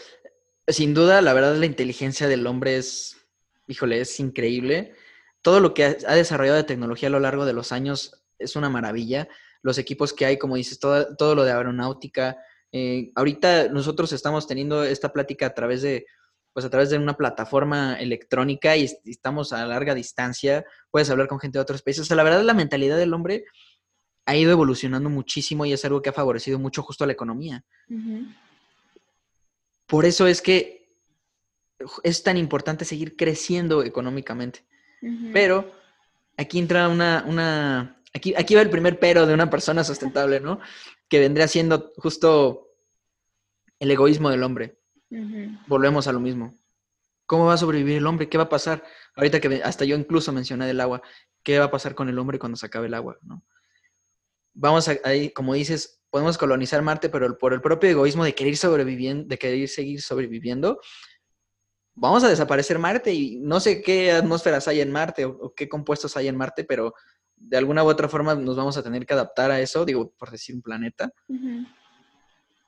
[0.66, 3.22] sin duda, la verdad, la inteligencia del hombre es
[3.66, 4.94] híjole, es increíble.
[5.40, 8.68] Todo lo que ha desarrollado de tecnología a lo largo de los años es una
[8.68, 9.28] maravilla.
[9.62, 12.38] Los equipos que hay, como dices, todo, todo lo de aeronáutica.
[12.72, 16.06] Eh, ahorita nosotros estamos teniendo esta plática a través de,
[16.52, 20.64] pues a través de una plataforma electrónica y, estamos a larga distancia.
[20.90, 22.02] Puedes hablar con gente de otros países.
[22.02, 23.44] O sea, la verdad, la mentalidad del hombre
[24.24, 27.64] ha ido evolucionando muchísimo y es algo que ha favorecido mucho justo a la economía.
[29.86, 30.88] Por eso es que
[32.02, 34.64] es tan importante seguir creciendo económicamente.
[35.32, 35.72] Pero
[36.36, 40.60] aquí entra una, una aquí, aquí va el primer pero de una persona sustentable, ¿no?
[41.12, 42.70] Que vendría siendo justo
[43.78, 44.78] el egoísmo del hombre.
[45.66, 46.58] Volvemos a lo mismo.
[47.26, 48.30] ¿Cómo va a sobrevivir el hombre?
[48.30, 48.82] ¿Qué va a pasar?
[49.14, 51.02] Ahorita que hasta yo incluso mencioné del agua,
[51.42, 53.18] ¿qué va a pasar con el hombre cuando se acabe el agua?
[53.20, 53.44] ¿no?
[54.54, 58.56] Vamos a, ahí, como dices, podemos colonizar Marte, pero por el propio egoísmo de querer
[58.56, 60.80] sobreviviendo, de querer seguir sobreviviendo,
[61.92, 66.16] vamos a desaparecer Marte y no sé qué atmósferas hay en Marte o, qué compuestos
[66.16, 66.94] hay en Marte, pero
[67.36, 70.30] de alguna u otra forma nos vamos a tener que adaptar a eso, digo, por
[70.30, 71.12] decir un planeta.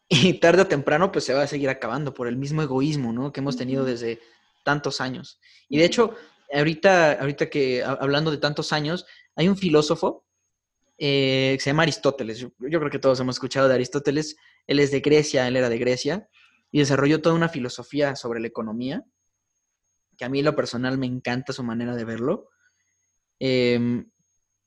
[0.09, 3.33] Y tarde o temprano, pues se va a seguir acabando por el mismo egoísmo, ¿no?
[3.33, 4.20] Que hemos tenido desde
[4.64, 5.40] tantos años.
[5.68, 6.14] Y de hecho,
[6.53, 10.27] ahorita, ahorita que hablando de tantos años, hay un filósofo
[10.98, 12.38] eh, que se llama Aristóteles.
[12.38, 14.37] yo, creo que todos hemos escuchado de Aristóteles.
[14.66, 16.29] Él es de Grecia, él era de Grecia
[16.70, 19.05] y desarrolló toda una filosofía sobre la economía
[20.16, 22.50] que a mí lo personal me encanta su manera de verlo,
[23.38, 24.11] em,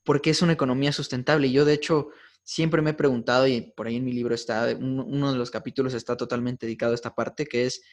[0.08, 1.52] porque es una economía sustentable.
[1.52, 5.34] Yo, de hecho, siempre me he preguntado, y por ahí en mi libro está, uno
[5.34, 7.84] de los capítulos está totalmente dedicado a esta parte, que es,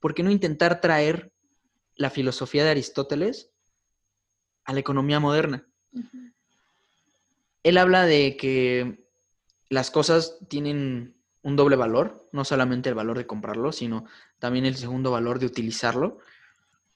[0.00, 1.34] ¿por qué no intentar traer
[1.96, 3.52] la filosofía de Aristóteles
[4.64, 5.68] a la economía moderna?
[7.62, 9.06] Él habla de que
[9.68, 14.06] las cosas tienen un doble valor, no solamente el valor de comprarlo, sino
[14.38, 16.20] también el segundo valor de utilizarlo.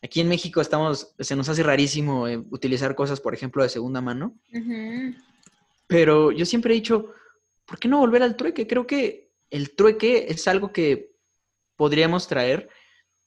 [0.03, 4.01] Aquí en México estamos, se nos hace rarísimo eh, utilizar cosas, por ejemplo, de segunda
[4.01, 4.39] mano.
[5.87, 7.13] Pero yo siempre he dicho,
[7.65, 8.67] ¿por qué no volver al trueque?
[8.67, 11.13] Creo que el trueque es algo que
[11.75, 12.69] podríamos traer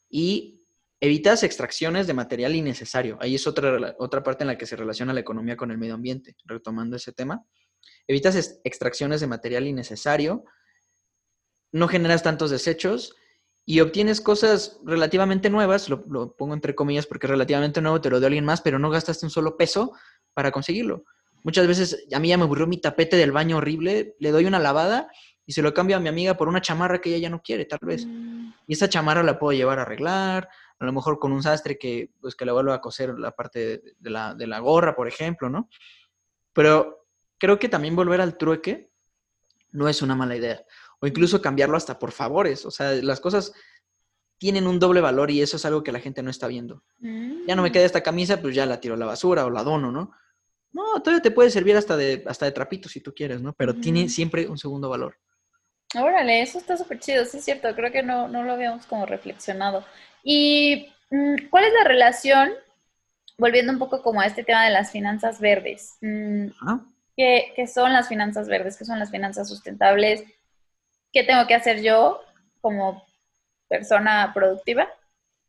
[0.09, 0.61] y
[1.01, 3.17] evitas extracciones de material innecesario.
[3.19, 5.95] Ahí es otra, otra parte en la que se relaciona la economía con el medio
[5.95, 7.43] ambiente, retomando ese tema.
[8.07, 10.45] Evitas extracciones de material innecesario,
[11.71, 13.15] no generas tantos desechos
[13.65, 18.19] y obtienes cosas relativamente nuevas, lo, pongo entre comillas porque es relativamente nuevo, te lo
[18.19, 19.93] dio alguien más, pero no gastaste un solo peso
[20.33, 21.05] para conseguirlo.
[21.43, 24.59] Muchas veces a mí ya me aburrió mi tapete del baño horrible, le doy una
[24.59, 25.09] lavada
[25.45, 27.65] y se lo cambio a mi amiga por una chamarra que ella ya no quiere,
[27.65, 28.05] tal vez.
[28.05, 28.53] Mm.
[28.67, 32.11] Y esa chamarra la puedo llevar a arreglar, a lo mejor con un sastre que,
[32.19, 35.49] pues, que le vuelva a coser la parte de la, de la gorra, por ejemplo,
[35.49, 35.69] ¿no?
[36.53, 38.91] Pero creo que también volver al trueque
[39.71, 40.63] no es una mala idea
[41.01, 42.65] o incluso cambiarlo hasta por favores.
[42.65, 43.51] O sea, las cosas
[44.37, 46.83] tienen un doble valor y eso es algo que la gente no está viendo.
[46.99, 47.85] Ya no me queda mm.
[47.85, 50.11] esta camisa, pues ya la tiro a la basura o la dono, ¿no?
[50.71, 53.53] No, todavía te puede servir hasta de, hasta de trapito si tú quieres, ¿no?
[53.53, 55.17] Pero tiene siempre un segundo valor.
[55.95, 59.05] Órale, eso está súper chido, sí es cierto, creo que no, no lo habíamos como
[59.05, 59.83] reflexionado.
[60.23, 62.51] ¿Y mm, cuál es la relación,
[63.37, 65.97] volviendo un poco como a este tema de las finanzas verdes?
[66.01, 66.47] Mm,
[67.17, 68.77] ¿qué, ¿Qué son las finanzas verdes?
[68.77, 70.23] ¿Qué son las finanzas sustentables?
[71.11, 72.21] Qué tengo que hacer yo
[72.61, 73.03] como
[73.67, 74.87] persona productiva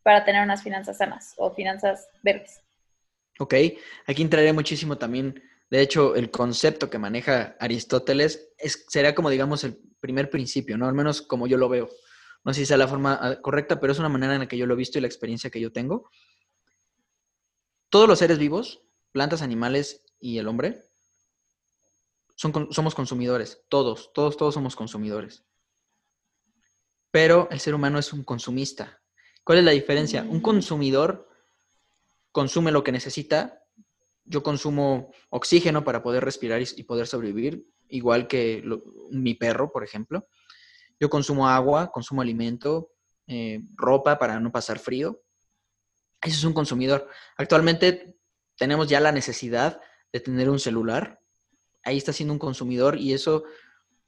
[0.02, 2.60] para tener unas finanzas sanas o finanzas verdes.
[3.38, 3.54] Ok,
[4.06, 5.42] aquí entraré muchísimo también.
[5.70, 10.86] De hecho, el concepto que maneja Aristóteles es, será como, digamos, el primer principio, ¿no?
[10.86, 11.88] Al menos como yo lo veo.
[12.44, 14.58] No sé si sea la forma ah, correcta, pero es una manera en la que
[14.58, 16.10] yo lo he visto y la experiencia que yo tengo.
[17.88, 20.82] Todos los seres vivos, plantas, animales y el hombre,
[22.36, 23.64] son, somos consumidores.
[23.68, 25.44] Todos, todos, todos somos consumidores
[27.12, 29.00] pero el ser humano es un consumista.
[29.44, 30.22] ¿Cuál es la diferencia?
[30.22, 30.42] Un mm.
[30.42, 31.28] consumidor
[32.32, 33.62] consume lo que necesita.
[34.24, 38.64] Yo consumo oxígeno para poder respirar y poder sobrevivir, igual que
[39.10, 40.26] mi perro, por ejemplo.
[40.98, 42.92] Yo consumo agua, consumo alimento,
[43.26, 45.22] eh, ropa para no pasar frío.
[46.22, 47.08] Eso es un consumidor.
[47.36, 48.16] Actualmente
[48.56, 49.80] tenemos ya la necesidad
[50.12, 51.20] de tener un celular.
[51.84, 53.44] Ahí está siendo un consumidor y eso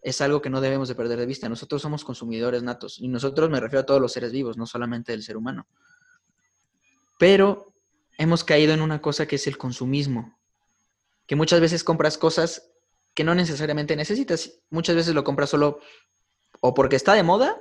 [0.04, 1.48] es algo que no debemos de perder de vista.
[1.48, 5.12] Nosotros somos consumidores natos y nosotros me refiero a todos los seres vivos, no solamente
[5.12, 5.66] del ser humano.
[7.18, 7.72] Pero
[8.18, 10.38] hemos caído en una cosa que es el consumismo,
[11.26, 12.70] que muchas veces compras cosas
[13.14, 14.60] que no necesariamente necesitas.
[14.68, 15.80] Muchas veces lo compras solo
[16.60, 17.58] o porque está de moda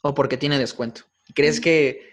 [0.00, 1.02] o porque tiene descuento.
[1.28, 2.08] Y crees que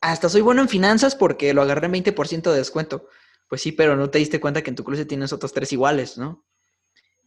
[0.00, 3.08] hasta soy bueno en finanzas porque lo agarré en 20% de descuento.
[3.48, 6.18] Pues sí, pero no te diste cuenta que en tu closet tienes otros tres iguales,
[6.18, 6.44] ¿no?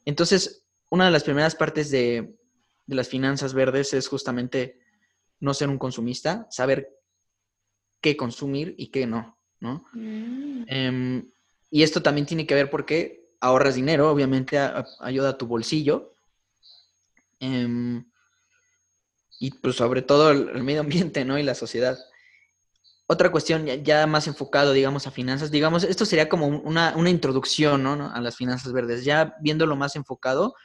[0.03, 2.35] Entonces, una de las primeras partes de,
[2.85, 4.79] las finanzas verdes es justamente
[5.39, 6.89] no ser un consumista, saber
[8.01, 9.85] qué consumir y qué no, ¿no?
[9.93, 10.63] Mm.
[10.67, 11.31] Em,
[11.69, 14.59] y esto también tiene que ver porque ahorras dinero, obviamente
[14.99, 16.13] ayuda a tu bolsillo.
[17.39, 18.05] Em,
[19.39, 21.39] y pues sobre todo el, medio ambiente, ¿no?
[21.39, 21.97] Y la sociedad.
[23.07, 28.11] Otra cuestión ya, más enfocado, digamos, a finanzas, digamos, esto sería como una, introducción, ¿no?
[28.13, 29.05] A las finanzas verdes.
[29.05, 30.55] Ya viéndolo más enfocado,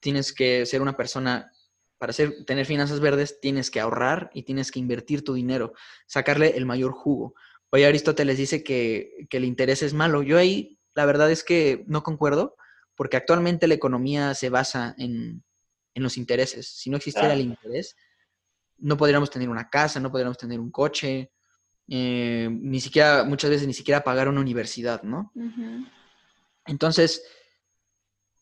[0.00, 1.52] tienes que ser una persona,
[1.98, 5.72] para ser, tener finanzas verdes, tienes que ahorrar y tienes que invertir tu dinero,
[6.06, 7.34] sacarle el mayor jugo.
[7.70, 10.22] Hoy Aristóteles dice que, el interés es malo.
[10.22, 12.56] Yo ahí, la verdad es que no concuerdo,
[12.94, 15.42] porque actualmente la economía se basa en,
[15.94, 16.68] los intereses.
[16.68, 17.96] Si no existiera el interés,
[18.78, 21.32] no podríamos tener una casa, no podríamos tener un coche,
[21.88, 25.32] eh, ni siquiera, muchas veces ni siquiera pagar una universidad, ¿no?
[26.66, 27.22] Entonces,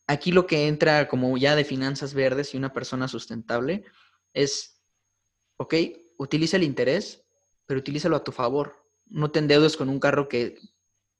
[0.06, 3.84] aquí lo que entra como ya de finanzas verdes y una persona sustentable
[4.32, 4.82] es,
[5.56, 5.74] ok,
[6.18, 7.24] utiliza el interés,
[7.66, 8.86] pero utilízalo a tu favor.
[9.06, 10.58] No te endeudes con un carro que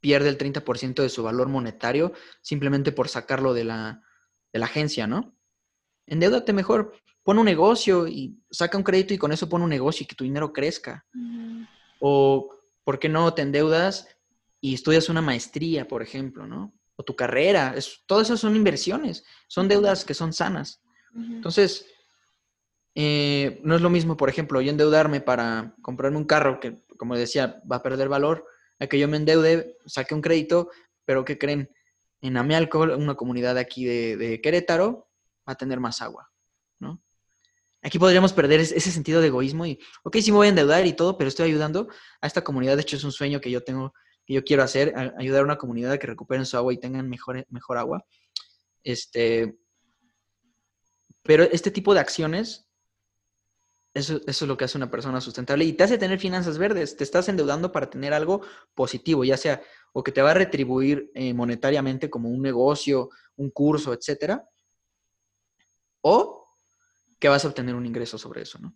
[0.01, 4.03] pierde el 30% de su valor monetario simplemente por sacarlo de la,
[4.53, 5.35] agencia, ¿no?
[6.07, 6.92] Endeudate mejor,
[7.23, 10.14] pon un negocio y saca un crédito y con eso pon un negocio y que
[10.14, 11.07] tu dinero crezca.
[12.01, 12.51] O,
[12.85, 14.07] ¿por qué no te endeudas
[14.61, 16.75] y estudias una maestría, por ejemplo, ¿no?
[16.97, 17.75] O tu carrera.
[17.77, 20.81] Es, todas esas son inversiones, son deudas que son sanas.
[21.15, 21.87] Entonces,
[22.95, 27.17] eh, no es lo mismo, por ejemplo, yo endeudarme para comprarme un carro que, como
[27.17, 28.47] decía, va a perder valor,
[28.79, 30.71] a que yo me endeude, saque un crédito,
[31.05, 31.71] pero que creen?
[32.21, 35.09] En Amialco, una comunidad aquí de, Querétaro,
[35.47, 36.31] va a tener más agua,
[36.79, 37.03] ¿no?
[37.83, 40.95] Aquí podríamos perder ese sentido de egoísmo y, ok, sí me voy a endeudar y
[40.95, 41.89] todo, pero estoy ayudando
[42.23, 42.77] a esta comunidad.
[42.77, 43.93] De hecho, es un sueño que yo tengo
[44.27, 47.09] que yo quiero hacer, ayudar a una comunidad a que recuperen su agua y tengan
[47.09, 48.05] mejor, mejor agua.
[48.83, 49.57] Este,
[51.23, 52.67] pero este tipo de acciones,
[53.95, 56.97] eso, eso, es lo que hace una persona sustentable y te hace tener finanzas verdes.
[56.97, 58.43] Te estás endeudando para tener algo
[58.75, 63.51] positivo, ya sea o que te va a retribuir eh, monetariamente como un negocio, un
[63.51, 64.45] curso, etcétera,
[66.01, 66.49] o
[67.19, 68.75] que vas a obtener un ingreso sobre eso, ¿no?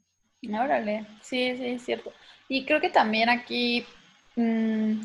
[0.62, 2.12] Órale, sí, sí, es cierto.
[2.48, 3.84] Y creo que también aquí
[4.36, 5.00] mm,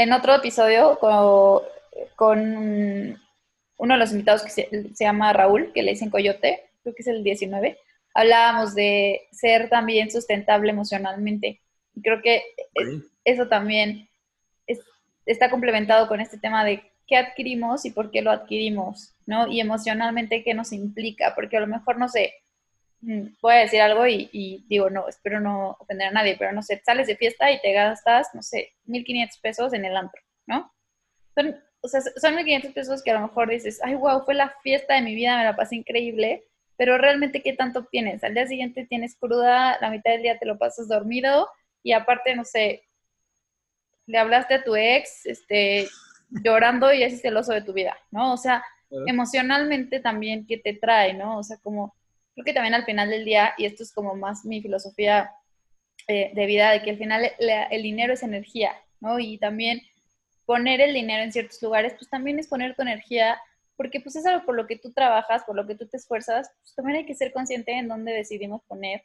[0.00, 1.62] en otro episodio con,
[3.76, 7.06] uno de los invitados que se, llama Raúl, que le dicen Coyote, creo que es
[7.06, 7.78] el 19,
[8.14, 11.60] hablábamos de ser también sustentable emocionalmente.
[11.94, 12.42] Y creo que
[13.24, 14.08] eso también
[15.26, 19.48] está complementado con este tema de qué adquirimos y por qué lo adquirimos, ¿no?
[19.48, 22.32] Y emocionalmente qué nos implica, porque a lo mejor, no sé,
[23.00, 26.82] voy a decir algo y, digo, no, espero no ofender a nadie, pero no sé,
[26.84, 30.72] sales de fiesta y te gastas, no sé, 1.500 pesos en el antro, ¿no?
[31.34, 34.54] Son, o sea, son 1.500 pesos que a lo mejor dices, ay, wow, fue la
[34.62, 36.44] fiesta de mi vida, me la pasé increíble,
[36.76, 38.22] pero realmente, ¿qué tanto tienes?
[38.24, 41.48] Al día siguiente tienes cruda, la mitad del día te lo pasas dormido
[41.82, 42.84] y aparte, no sé,
[44.06, 45.88] le hablaste a tu ex, este,
[46.30, 48.32] llorando y ese es el oso de tu vida, ¿no?
[48.32, 48.64] O sea,
[49.06, 51.38] emocionalmente también, ¿qué te trae, no?
[51.38, 51.94] O sea, como
[52.34, 55.32] creo que también al final del día, y esto es como más mi filosofía
[56.08, 59.18] eh, de vida, de que al final el dinero es energía, ¿no?
[59.18, 59.82] Y también
[60.46, 63.40] poner el dinero en ciertos lugares, pues también es poner tu energía,
[63.76, 66.50] porque pues es algo por lo que tú trabajas, por lo que tú te esfuerzas,
[66.60, 69.04] pues también hay que ser consciente en dónde decidimos poner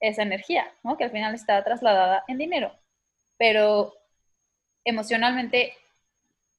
[0.00, 0.96] esa energía, ¿no?
[0.96, 2.72] Que al final está trasladada en dinero.
[3.36, 3.94] Pero
[4.84, 5.74] emocionalmente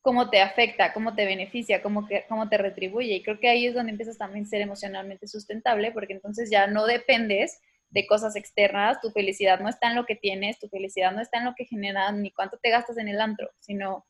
[0.02, 3.16] cómo te afecta, cómo te beneficia, cómo, que, cómo te retribuye.
[3.16, 6.68] Y creo que ahí es donde empiezas también a ser emocionalmente sustentable, porque entonces ya
[6.68, 11.12] no dependes de cosas externas, tu felicidad no está en lo que tienes, tu felicidad
[11.12, 14.06] no está en lo que generas, ni cuánto te gastas en el antro, sino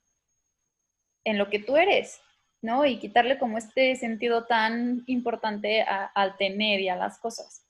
[1.24, 2.20] en lo que tú eres,
[2.62, 2.86] ¿no?
[2.86, 7.66] Y quitarle como este sentido tan importante al tener y a las cosas.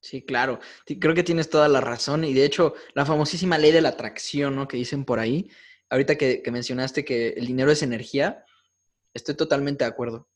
[0.00, 0.58] Sí, claro.
[0.84, 2.24] Creo que tienes toda la razón.
[2.24, 4.66] Y de hecho, la famosísima ley de la atracción, ¿no?
[4.66, 5.48] Que dicen por ahí,
[5.92, 8.46] ahorita que, mencionaste que el dinero es energía,
[9.12, 10.26] estoy totalmente de acuerdo.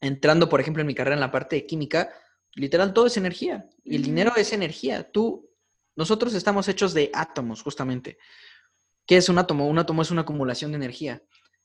[0.00, 2.14] Entrando, por ejemplo, en mi carrera en la parte de química,
[2.54, 3.68] literal todo es energía.
[3.82, 5.10] Y el dinero es energía.
[5.10, 5.50] Tú,
[5.96, 8.18] nosotros estamos hechos de átomos, justamente.
[9.04, 9.66] ¿Qué es un átomo?
[9.66, 11.20] Un átomo es una acumulación de energía.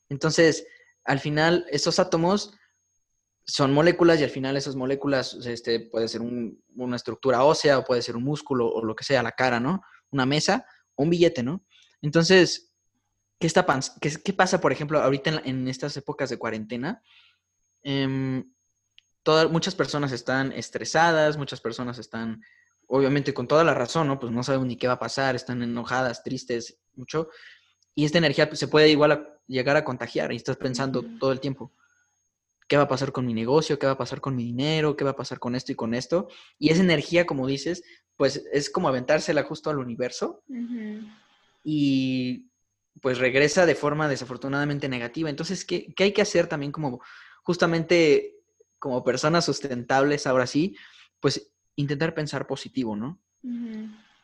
[0.09, 0.65] Entonces,
[1.03, 2.51] al final esos átomos
[3.45, 8.01] son moléculas y al final esas moléculas, este, puede ser una estructura ósea o puede
[8.01, 9.83] ser un músculo o lo que sea, la cara, ¿no?
[10.09, 11.63] Una mesa o un billete, ¿no?
[12.01, 12.71] Entonces,
[13.39, 13.65] ¿qué, está,
[14.01, 17.01] qué, pasa, por ejemplo, ahorita en, estas épocas de cuarentena?
[17.83, 18.51] Em,
[19.23, 22.41] todas, muchas personas están estresadas, muchas personas están,
[22.87, 24.19] obviamente con toda la razón, ¿no?
[24.19, 27.29] Pues no saben ni qué va a pasar, están enojadas, tristes, mucho.
[27.93, 31.39] Y esta energía se puede igual a llegar a contagiar y estás pensando todo el
[31.39, 31.73] tiempo
[32.67, 35.03] qué va a pasar con mi negocio, qué va a pasar con mi dinero, qué
[35.03, 36.27] va a pasar con esto y con esto.
[36.57, 37.83] Y esa energía, como dices,
[38.15, 40.43] pues es como aventársela justo al universo
[41.65, 42.51] y
[43.01, 45.29] pues regresa de forma desafortunadamente negativa.
[45.29, 47.01] Entonces, ¿qué, hay que hacer también como
[47.43, 48.35] justamente
[48.79, 50.77] como personas sustentables ahora sí?
[51.19, 53.19] Pues intentar pensar positivo, ¿no?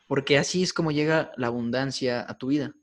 [0.06, 2.74] Porque así es como llega la abundancia a tu vida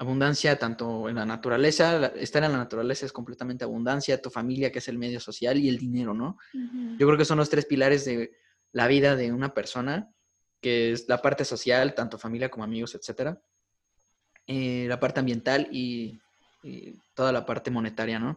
[0.00, 4.78] abundancia tanto en la naturaleza, estar en la naturaleza es completamente abundancia, tu familia que
[4.78, 6.38] es el medio social y el dinero, ¿no?
[6.98, 8.32] Yo creo que son los tres pilares de
[8.72, 10.10] la vida de una persona,
[10.62, 13.42] que es la parte social, tanto familia como amigos, etcétera,
[14.52, 16.20] eh, la parte ambiental y,
[17.14, 18.36] toda la parte monetaria, ¿no?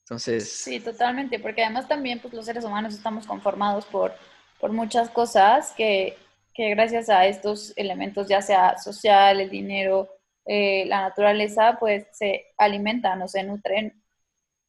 [0.00, 0.52] Entonces...
[0.52, 4.12] Sí, totalmente, porque además también pues, los seres humanos estamos conformados por,
[4.60, 6.18] por muchas cosas que,
[6.52, 10.10] que gracias a estos elementos, ya sea social, el dinero,
[10.44, 14.02] eh, la naturaleza pues se alimentan o se nutren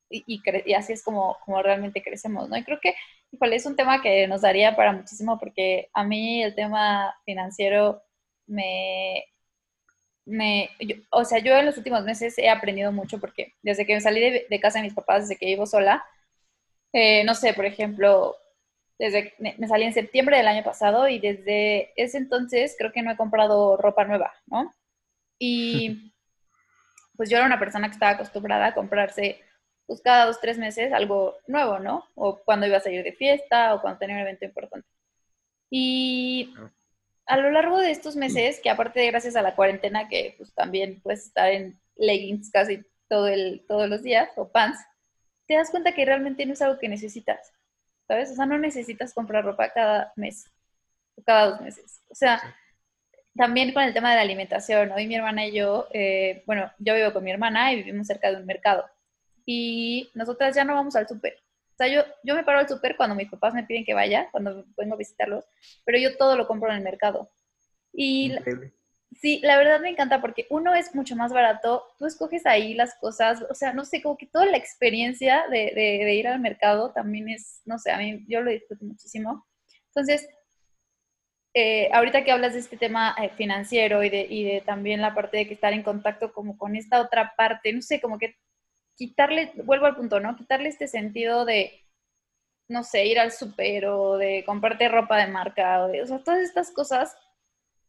[0.10, 2.56] y, y, así es como, como realmente crecemos, ¿no?
[2.56, 2.96] Y creo que,
[3.32, 8.02] híjole, es un tema que nos daría para muchísimo porque a mí el tema financiero
[8.48, 9.26] me,
[10.30, 10.70] me
[11.10, 14.22] o sea, yo en los últimos meses he aprendido mucho porque desde que me salí
[14.50, 16.06] de, casa de mis papás, desde que vivo sola,
[16.94, 18.36] eh, no sé, por ejemplo,
[18.98, 23.12] desde me salí en septiembre del año pasado y desde ese entonces creo que no
[23.12, 24.74] he comprado ropa nueva, ¿no?
[25.40, 26.14] Y
[27.18, 29.42] pues yo era una persona que estaba acostumbrada a comprarse
[29.88, 32.06] pues cada dos, tres meses algo nuevo, ¿no?
[32.16, 34.88] O cuando iba a salir de fiesta o cuando tenía un evento importante.
[35.72, 36.54] Y
[37.30, 40.52] a lo largo de estos meses, que aparte de gracias a la cuarentena, que pues
[40.56, 44.80] también puedes estar en leggings casi todo el, todos los días o pants,
[45.46, 47.54] te das cuenta que realmente no es algo que necesitas,
[48.08, 48.32] ¿sabes?
[48.32, 50.52] O sea, no necesitas comprar ropa cada mes
[51.16, 52.02] o cada dos meses.
[52.10, 52.42] O sea,
[53.36, 56.96] también con el tema de la alimentación, hoy mi hermana y yo, eh, bueno, yo
[56.96, 58.86] vivo con mi hermana y vivimos cerca de un mercado.
[59.46, 61.38] Y nosotras ya no vamos al súper.
[61.80, 64.28] O sea, yo, yo me paro al súper cuando mis papás me piden que vaya,
[64.32, 65.46] cuando vengo a visitarlos,
[65.86, 67.32] pero yo todo lo compro en el mercado.
[67.94, 68.36] Y
[69.14, 72.96] sí, la verdad me encanta porque uno es mucho más barato, tú escoges ahí las
[72.96, 76.42] cosas, o sea, no sé, como que toda la experiencia de, de, de ir al
[76.42, 79.48] mercado también es, no sé, a mí yo lo disfruto muchísimo.
[79.88, 80.28] Entonces,
[81.54, 85.16] eh, ahorita que hablas de este tema eh, financiero y de, y de también la
[85.16, 88.36] parte de que estar en contacto como con esta otra parte, no sé, como que
[89.00, 90.36] quitarle, vuelvo al punto, ¿no?
[90.36, 91.84] Quitarle este sentido de,
[92.68, 96.20] no sé, ir al súper o de comprarte ropa de marca o de, o sea,
[96.20, 97.16] todas estas cosas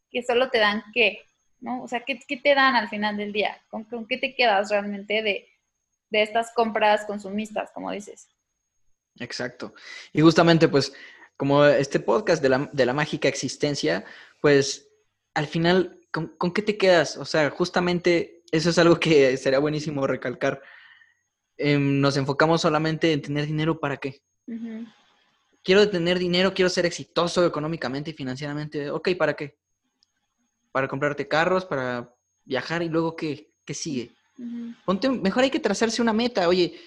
[0.09, 1.21] que solo te dan qué,
[1.59, 1.83] ¿no?
[1.83, 3.61] O sea, ¿qué, qué te dan al final del día?
[3.69, 5.47] ¿Con, con qué te quedas realmente de,
[6.09, 8.29] de estas compras consumistas, como dices?
[9.19, 9.73] Exacto.
[10.13, 10.93] Y justamente, pues,
[11.35, 14.05] como este podcast de la, mágica existencia,
[14.39, 14.87] pues
[15.33, 17.17] al final, ¿con, qué te quedas?
[17.17, 20.61] O sea, justamente eso es algo que sería buenísimo recalcar.
[21.57, 24.21] Em, nos enfocamos solamente en tener dinero para qué.
[25.63, 28.89] Quiero tener dinero, quiero ser exitoso económicamente y financieramente.
[28.89, 29.57] Ok, ¿para qué?
[30.71, 32.13] Para comprarte carros, para
[32.45, 34.11] viajar y luego qué, qué sigue.
[34.85, 36.47] Ponte, mejor hay que trazarse una meta.
[36.47, 36.79] Oye,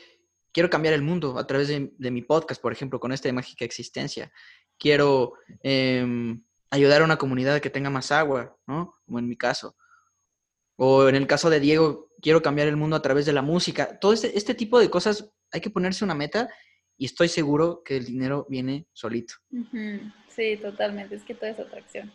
[0.53, 4.33] quiero cambiar el mundo a través de, mi podcast, por ejemplo, con esta mágica existencia.
[4.79, 8.93] Quiero em, ayudar a una comunidad que tenga más agua, ¿no?
[9.05, 9.77] Como en mi caso.
[10.77, 13.99] O en el caso de Diego, quiero cambiar el mundo a través de la música.
[13.99, 16.49] Todo este, este tipo de cosas hay que ponerse una meta
[16.97, 19.35] y estoy seguro que el dinero viene solito.
[20.29, 21.15] Sí, totalmente.
[21.17, 22.13] Es que todo es atracción.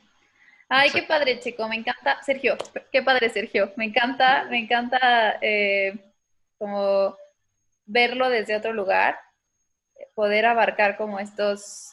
[0.67, 1.67] Ay, qué padre, chico.
[1.67, 2.21] Me encanta.
[2.23, 2.57] Sergio,
[2.91, 3.71] qué padre, Sergio.
[3.75, 6.13] Me encanta, me encanta eh,
[6.57, 7.15] como
[7.85, 9.17] verlo desde otro lugar,
[10.13, 11.91] poder abarcar como estos,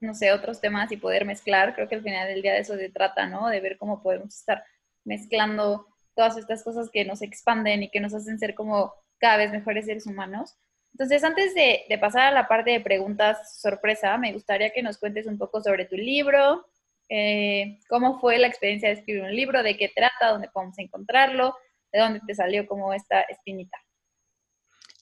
[0.00, 1.74] no sé, otros temas y poder mezclar.
[1.74, 3.48] Creo que al final del día de eso se trata, ¿no?
[3.48, 4.64] De ver cómo podemos estar
[5.04, 9.50] mezclando todas estas cosas que nos expanden y que nos hacen ser como cada vez
[9.52, 10.54] mejores seres humanos.
[10.92, 15.26] Entonces, antes de, pasar a la parte de preguntas sorpresa, me gustaría que nos cuentes
[15.26, 16.66] un poco sobre tu libro,
[17.08, 21.56] eh, cómo fue la experiencia de escribir un libro, de qué trata, dónde podemos encontrarlo,
[21.92, 23.76] de dónde te salió como esta espinita.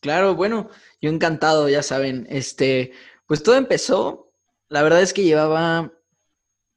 [0.01, 2.27] Claro, bueno, yo encantado, ya saben.
[2.31, 2.93] Este,
[3.27, 4.33] pues todo empezó,
[4.69, 5.93] la verdad es que llevaba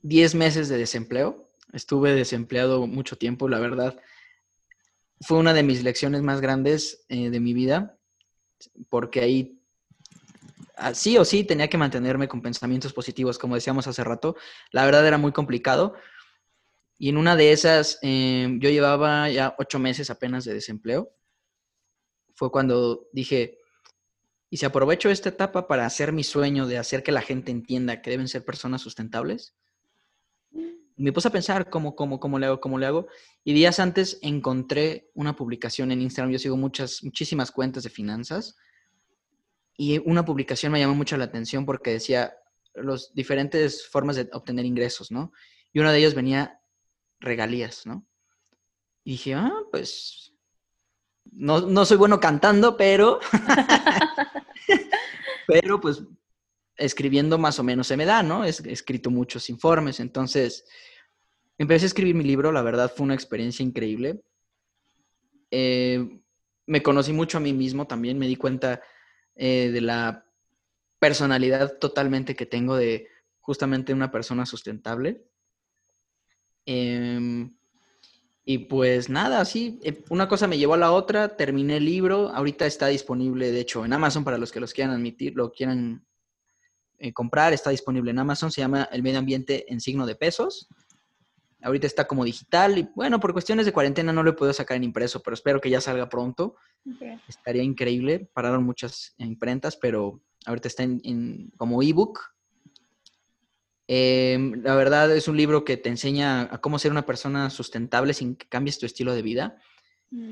[0.02, 1.50] 10 meses de desempleo.
[1.74, 4.00] Estuve desempleado mucho tiempo, la verdad.
[5.22, 7.98] Fue una de mis lecciones más grandes eh, de mi vida.
[8.90, 9.62] porque ahí
[10.78, 14.36] ah, sí o sí tenía que mantenerme con pensamientos positivos, como decíamos hace rato.
[14.72, 15.96] La verdad era muy complicado.
[16.98, 21.12] Y en una de esas, em, yo llevaba ya ocho meses apenas de desempleo.
[22.34, 23.60] Fue cuando dije,
[24.50, 28.02] y si aprovecho esta etapa para hacer mi sueño de hacer que la gente entienda
[28.02, 29.56] que deben ser personas sustentables,
[30.98, 33.08] me puse a pensar cómo, cómo, cómo le hago, cómo le hago.
[33.44, 36.32] Y días antes encontré una publicación en Instagram.
[36.32, 38.56] Yo sigo muchas, muchísimas cuentas de finanzas.
[39.78, 42.34] Y una publicación me llamó mucho la atención porque decía
[42.74, 45.34] las diferentes formas de obtener ingresos, ¿no?
[45.74, 46.62] Y una de ellas venía
[47.20, 48.06] regalías, ¿no?
[49.04, 50.34] Y dije, ah, pues
[51.32, 53.20] no, no soy bueno cantando, pero,
[55.48, 56.02] pero pues
[56.78, 58.46] escribiendo más o menos se me da, ¿no?
[58.46, 60.66] He escrito muchos informes, entonces
[61.58, 64.22] empecé a escribir mi libro, la verdad fue una experiencia increíble.
[65.52, 66.20] Eh,
[66.68, 68.82] me conocí mucho a mí mismo también, me di cuenta
[69.36, 70.26] eh, de la
[71.00, 73.08] personalidad totalmente que tengo de
[73.40, 75.24] justamente una persona sustentable.
[76.66, 77.56] Em,
[78.44, 82.30] y pues nada, sí, eh, una cosa me llevó a la otra, terminé el libro,
[82.30, 86.06] ahorita está disponible, de hecho, en Amazon para los que los quieran admitir, lo quieran
[87.06, 90.68] eh, comprar, está disponible en Amazon, se llama El Medio Ambiente en signo de pesos.
[91.62, 94.76] Ahorita está como digital y bueno, por cuestiones de cuarentena no lo he podido sacar
[94.78, 96.56] en impreso, pero espero que ya salga pronto.
[97.28, 102.22] Estaría increíble, pararon muchas imprentas, pero ahorita está en, como ebook.
[103.88, 108.16] Em, la verdad es un libro que te enseña a cómo ser una persona sustentable
[108.16, 109.60] sin que cambies tu estilo de vida.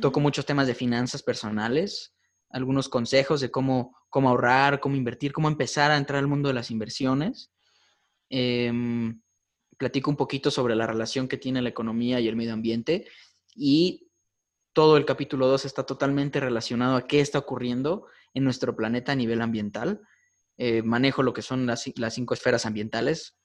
[0.01, 0.24] Toco mm.
[0.24, 2.15] muchos temas de finanzas personales,
[2.49, 6.53] algunos consejos de cómo, cómo ahorrar, cómo invertir, cómo empezar a entrar al mundo de
[6.53, 7.51] las inversiones.
[8.30, 9.20] Em,
[9.76, 13.07] platico un poquito sobre la relación que tiene la economía y el medio ambiente
[13.55, 14.11] y
[14.72, 18.05] todo el capítulo 2 está totalmente relacionado a qué está ocurriendo
[18.36, 20.01] en nuestro planeta a nivel ambiental.
[20.57, 23.36] Eh, manejo lo que son las, cinco esferas ambientales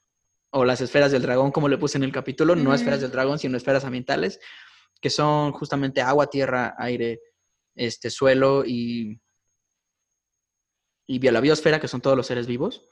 [0.50, 3.38] o las esferas del dragón, como le puse en el capítulo, no esferas del dragón,
[3.38, 4.38] sino esferas ambientales,
[5.00, 7.22] que son justamente agua, tierra, aire,
[7.74, 9.18] este suelo y,
[11.08, 12.82] y la biosfera, que son todos los seres vivos.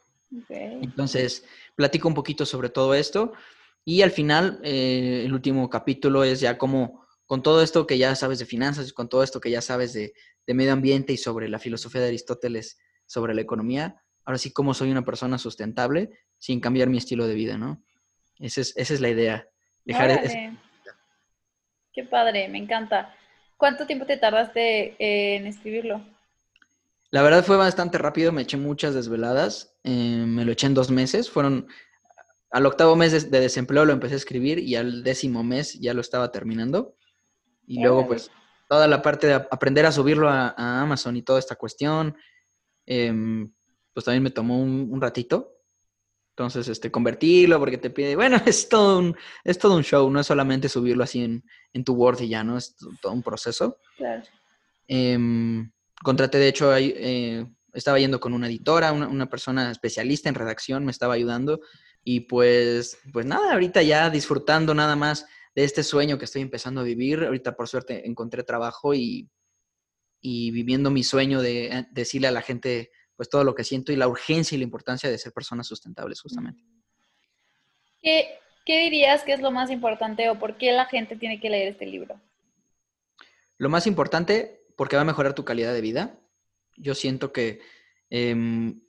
[0.49, 1.45] Entonces,
[1.77, 3.33] platico un poquito sobre todo esto
[3.89, 8.17] y al final, eh, el último capítulo es ya como con todo esto que ya
[8.17, 10.13] sabes de finanzas, con todo esto que ya sabes de,
[10.49, 14.91] medio ambiente y sobre la filosofía de Aristóteles sobre la economía, ahora sí cómo soy
[14.91, 17.81] una persona sustentable sin cambiar mi estilo de vida, ¿no?
[18.41, 19.49] Esa es, esa es la idea.
[19.85, 20.21] Dejar
[21.93, 23.15] Qué padre, me encanta.
[23.57, 26.05] ¿Cuánto tiempo te tardaste en escribirlo?
[27.11, 30.91] La verdad fue bastante rápido, me eché muchas desveladas, eh, me lo eché en dos
[30.91, 31.69] meses, fueron,
[32.51, 36.01] al octavo mes de, desempleo lo empecé a escribir y al décimo mes ya lo
[36.01, 36.97] estaba terminando.
[37.67, 38.31] Y luego pues
[38.69, 42.17] toda la parte de aprender a subirlo a, Amazon y toda esta cuestión,
[42.87, 43.53] em,
[43.93, 45.57] pues también me tomó un ratito,
[46.37, 50.21] entonces, este, convertirlo porque te pide, bueno, es todo un, es todo un show, no
[50.21, 51.43] es solamente subirlo así en,
[51.73, 52.59] en tu Word y ya, ¿no?
[52.59, 53.79] Es todo un proceso.
[53.97, 54.23] Claro.
[54.87, 55.73] Em,
[56.03, 60.85] contraté, de hecho, eh, estaba yendo con una editora, una, una, persona especialista en redacción,
[60.85, 61.61] me estaba ayudando.
[62.05, 66.81] Y pues, pues nada, ahorita ya disfrutando nada más de este sueño que estoy empezando
[66.81, 67.25] a vivir.
[67.25, 69.29] Ahorita, por suerte, encontré trabajo y,
[70.21, 73.93] y viviendo mi sueño de eh, decirle a la gente pues todo lo que siento
[73.93, 76.63] y la urgencia y la importancia de ser personas sustentables justamente.
[78.03, 81.69] ¿Qué, dirías que es lo más importante o por qué la gente tiene que leer
[81.69, 82.21] este libro?
[83.59, 86.21] Lo más importante, porque va a mejorar tu calidad de vida.
[86.77, 87.61] Yo siento que
[88.11, 88.83] em,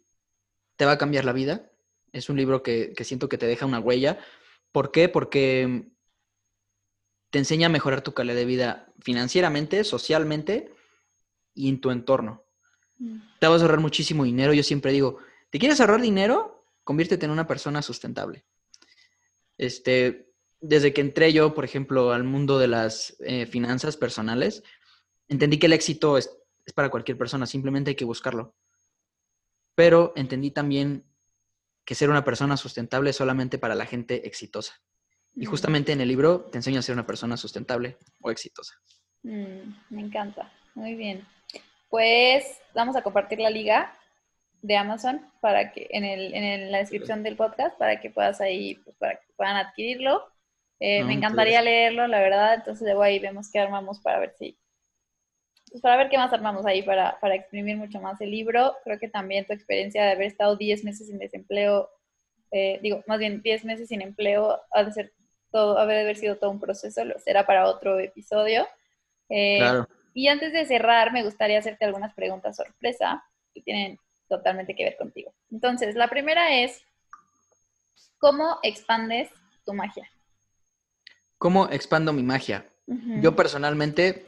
[0.76, 1.72] te va a cambiar la vida.
[2.12, 4.20] Es un libro que, que siento que te deja una huella.
[4.72, 5.10] ¿Por qué?
[5.10, 5.92] Porque
[7.30, 10.72] te enseña a mejorar tu calidad de vida financieramente, socialmente
[11.54, 12.46] y en tu entorno.
[13.40, 14.54] Te vas a ahorrar muchísimo dinero.
[14.54, 15.20] Yo siempre digo,
[15.50, 16.66] ¿te quieres ahorrar dinero?
[16.84, 18.46] Conviértete en una persona sustentable.
[19.58, 24.64] Este, desde que entré yo, por ejemplo, al mundo de las eh, finanzas personales,
[25.28, 26.30] entendí que el éxito es,
[26.76, 28.56] para cualquier persona, simplemente hay que buscarlo.
[29.76, 31.06] Pero entendí también
[31.86, 34.82] que ser una persona sustentable es solamente para la gente exitosa.
[35.36, 38.74] Y justamente en el libro te enseño a ser una persona sustentable o exitosa.
[39.24, 40.52] Mm, me encanta.
[40.74, 41.26] Muy bien
[41.90, 43.98] pues vamos a compartir la liga
[44.62, 48.76] de Amazon para que en, el, en la descripción del podcast para que puedas ahí,
[48.76, 50.24] pues para que puedan adquirirlo.
[50.80, 54.60] Eh, me encantaría leerlo, la verdad, entonces luego ahí vemos qué armamos para ver si,
[55.70, 58.76] pues para ver qué más armamos ahí para, para exprimir mucho más el libro.
[58.84, 61.89] Creo que también tu experiencia de haber estado 10 meses sin desempleo,
[62.51, 65.13] eh, digo, más bien 10 meses sin empleo, ha de ser
[65.51, 68.68] todo, haber sido todo un proceso, lo será para otro episodio.
[69.30, 74.76] Eh, claro Y antes de cerrar, me gustaría hacerte algunas preguntas sorpresa que tienen totalmente
[74.76, 75.34] que ver contigo.
[75.51, 76.82] Entonces, la primera es,
[78.18, 79.30] ¿cómo expandes
[79.65, 80.09] tu magia?
[81.38, 82.65] ¿Cómo expando mi magia?
[83.22, 84.27] Yo personalmente,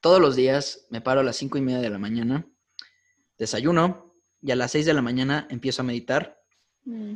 [0.00, 2.46] todos los días me paro a las cinco y media de la mañana,
[3.38, 6.40] desayuno y a las seis de la mañana empiezo a meditar.
[6.84, 7.14] Mm.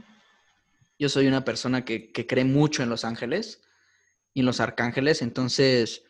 [0.99, 3.63] Yo soy una persona que, que cree mucho en los ángeles
[4.35, 6.05] y en los arcángeles, entonces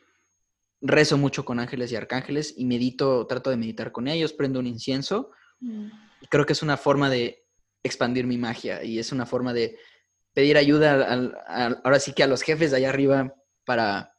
[0.80, 4.66] rezo mucho con ángeles y arcángeles y medito, trato de meditar con ellos, prendo un
[4.66, 5.30] incienso.
[5.60, 5.88] Mm.
[6.28, 7.46] Creo que es una forma de
[7.82, 9.78] expandir mi magia y es una forma de
[10.32, 11.12] pedir ayuda
[11.84, 14.11] ahora sí que a los jefes de allá arriba para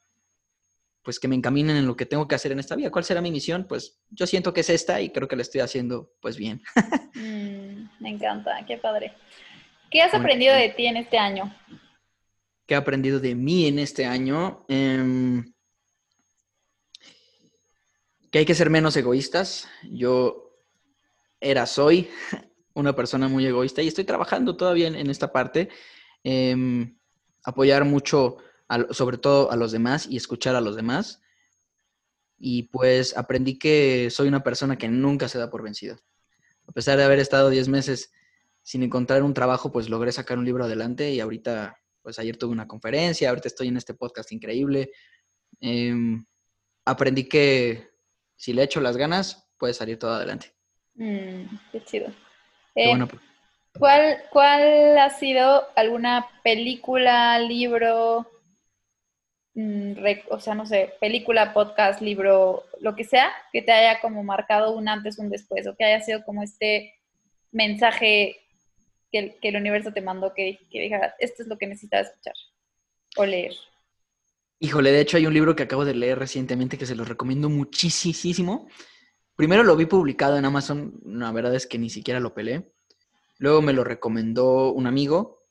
[1.03, 2.89] pues que me encaminen en lo que tengo que hacer en esta vida.
[2.89, 3.65] ¿Cuál será mi misión?
[3.67, 6.61] Pues yo siento que es esta y creo que la estoy haciendo pues bien.
[7.15, 9.13] Mm, me encanta, qué padre.
[9.91, 11.55] ¿Qué has aprendido de ti en este año?
[12.65, 14.65] ¿Qué he aprendido de mí en este año?
[14.67, 15.53] Em,
[18.31, 19.69] que hay que ser menos egoístas.
[19.83, 20.57] Yo
[21.39, 22.09] era, soy
[22.73, 25.69] una persona muy egoísta y estoy trabajando todavía en, esta parte.
[26.23, 26.97] Em,
[27.43, 28.37] apoyar mucho,
[28.91, 31.21] sobre todo a los demás y escuchar a los demás.
[32.37, 35.97] Y pues aprendí que soy una persona que nunca se da por vencido.
[36.67, 38.11] A pesar de haber estado 10 meses
[38.61, 42.51] sin encontrar un trabajo, pues logré sacar un libro adelante y ahorita, pues ayer tuve
[42.51, 44.91] una conferencia, ahorita estoy en este podcast increíble.
[45.59, 46.25] Em,
[46.85, 47.89] aprendí que
[48.35, 50.53] si le echo las ganas, puede salir todo adelante.
[50.95, 52.07] Mm, qué chido.
[52.75, 53.21] Eh, pues.
[53.77, 58.27] ¿cuál, ¿Cuál ha sido alguna película, libro,
[59.55, 64.75] o sea, no sé, película, podcast, libro, lo que sea, que te haya como marcado
[64.75, 66.95] un antes, un después, o que haya sido como este
[67.51, 68.37] mensaje
[69.11, 72.33] que el, universo te mandó que, que diga, esto es lo que necesitas escuchar
[73.15, 73.53] o leer?
[74.59, 77.49] Híjole, de hecho hay un libro que acabo de leer recientemente que se los recomiendo
[77.49, 78.67] muchísimo.
[79.35, 82.71] Primero lo vi publicado en Amazon, la verdad es que ni siquiera lo pelé.
[83.37, 85.43] Luego me lo recomendó un amigo,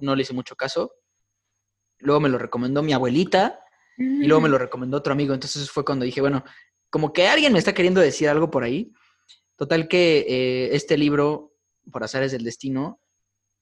[0.00, 0.92] no le hice mucho caso.
[2.00, 3.60] Luego me lo recomendó mi abuelita
[3.96, 4.60] y luego me lo mm.
[4.60, 5.34] recomendó otro amigo.
[5.34, 6.44] Entonces fue cuando dije, bueno,
[6.88, 8.92] como que alguien me está queriendo decir algo por ahí.
[9.56, 11.52] Total que eh, este libro,
[11.92, 13.00] por azares del destino,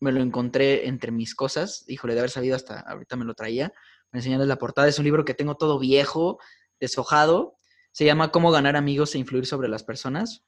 [0.01, 1.85] me lo encontré entre mis cosas.
[1.89, 3.73] Híjole, de haber sabido hasta ahorita me lo traía
[4.13, 4.89] me enseñarles la portada.
[4.89, 6.39] Es un libro que tengo todo viejo,
[6.81, 7.57] deshojado.
[7.93, 10.45] Se llama Cómo ganar amigos e influir sobre las personas,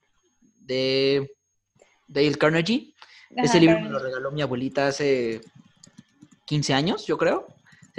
[0.60, 1.34] de
[2.06, 2.94] Dale Carnegie.
[3.30, 5.40] Ese libro me lo regaló mi abuelita hace
[6.46, 7.46] 15 años, yo creo.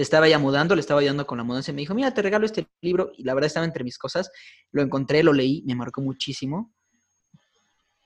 [0.02, 2.22] Se estaba ya mudando, le estaba ayudando con la mudanza y me dijo, mira, te
[2.22, 3.12] regalo este libro.
[3.18, 4.32] Y la verdad estaba entre mis cosas.
[4.72, 6.74] Lo encontré, lo leí, me marcó muchísimo.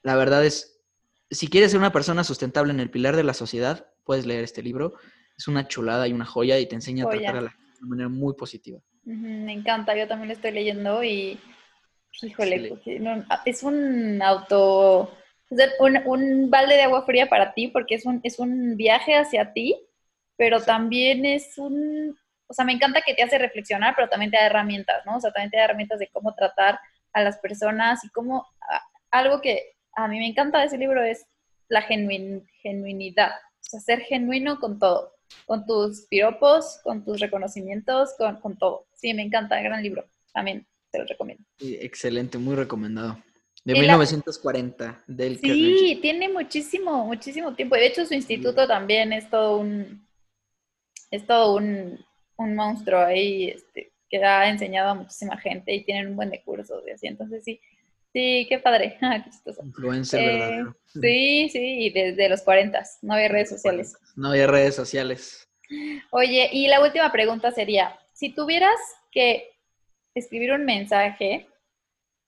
[0.04, 0.82] La verdad es,
[1.32, 4.62] si quieres ser una persona sustentable en el pilar de la sociedad, puedes leer este
[4.62, 4.96] libro
[5.38, 7.88] es una chulada y una joya y te enseña a tratar a la gente de
[7.88, 8.80] manera muy positiva.
[9.04, 11.40] me encanta, yo también lo estoy leyendo y,
[12.22, 12.74] híjole,
[13.46, 15.12] es un auto,
[15.80, 19.54] un, un, balde de agua fría para ti porque es un, es un viaje hacia
[19.54, 19.76] ti,
[20.38, 22.18] pero también es un,
[22.48, 25.18] o sea, me encanta que te hace reflexionar, pero también te da herramientas, ¿no?
[25.18, 26.80] O sea, también te da herramientas de cómo tratar
[27.14, 28.46] a las personas y cómo,
[29.12, 31.26] algo que a mí me encanta de ese libro es
[31.70, 35.16] la genuinidad, o sea, ser genuino con todo
[35.46, 38.88] con tus piropos, con tus reconocimientos, con, todo.
[38.94, 40.06] Sí, me encanta, gran libro.
[40.34, 41.44] También te lo recomiendo.
[41.60, 43.22] excelente, muy recomendado.
[43.64, 47.76] De 1940, del Sí, tiene muchísimo, muchísimo tiempo.
[47.76, 50.05] De hecho, su instituto también es todo un,
[51.16, 52.04] es todo un,
[52.38, 56.84] monstruo ahí, este, que ha enseñado a muchísima gente y tienen un buen de cursos
[56.88, 57.08] y así.
[57.08, 57.60] Entonces, sí,
[58.16, 58.98] Sí, qué padre.
[59.62, 60.78] Influencer eh, verdadero.
[60.86, 63.98] Sí, sí, y desde los 40, no había redes sociales.
[64.16, 65.50] No había redes sociales.
[66.12, 68.80] Oye, y la última pregunta sería, si tuvieras
[69.12, 69.50] que
[70.14, 71.50] escribir un mensaje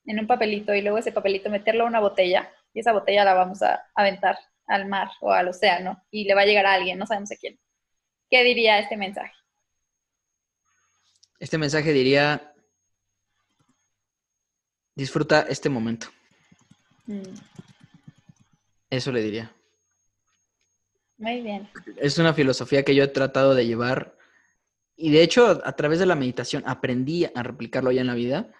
[0.05, 3.33] en un papelito y luego ese papelito meterlo a una botella, y esa botella la
[3.33, 6.99] vamos a aventar al mar o al océano y le va a llegar a alguien,
[6.99, 7.57] no sabemos a quién.
[8.29, 9.33] ¿Qué diría este mensaje?
[11.39, 12.53] Este mensaje diría,
[14.97, 16.07] Disfruta este momento.
[17.05, 17.21] Mm.
[18.89, 19.55] Eso le diría.
[21.19, 21.69] Muy bien.
[21.97, 24.17] Es una filosofía que yo he tratado de llevar
[24.95, 28.51] y de hecho a través de la meditación aprendí a replicarlo ya en la vida.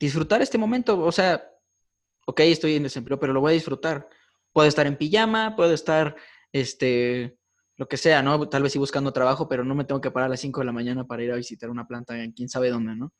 [0.00, 1.48] Disfrutar este momento, o sea,
[2.26, 4.08] ok, estoy en desempleo, pero lo voy a disfrutar.
[4.52, 6.16] Puedo estar en pijama, puedo estar,
[6.52, 7.37] este,
[7.78, 8.48] lo que sea, ¿no?
[8.48, 10.66] Tal vez sí buscando trabajo, pero no me tengo que parar a las 5 de
[10.66, 13.12] la mañana para ir a visitar una planta en quién sabe dónde, ¿no?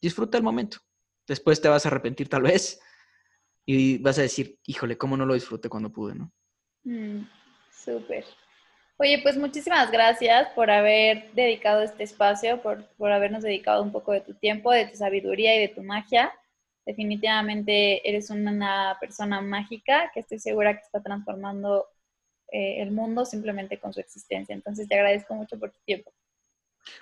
[0.00, 0.78] Disfruta el momento.
[1.28, 2.80] Después te vas a arrepentir tal vez
[3.66, 6.32] y vas a decir, híjole, ¿cómo no lo disfruté cuando pude, no?
[6.84, 7.28] Mm,
[7.70, 8.24] súper.
[8.96, 14.12] Oye, pues muchísimas gracias por haber dedicado este espacio, por, por habernos dedicado un poco
[14.12, 16.32] de tu tiempo, de tu sabiduría y de tu magia.
[16.86, 21.86] Definitivamente eres una persona mágica que estoy segura que está transformando
[22.52, 24.54] eh, el mundo simplemente con su existencia.
[24.54, 26.12] Entonces te agradezco mucho por tu tiempo.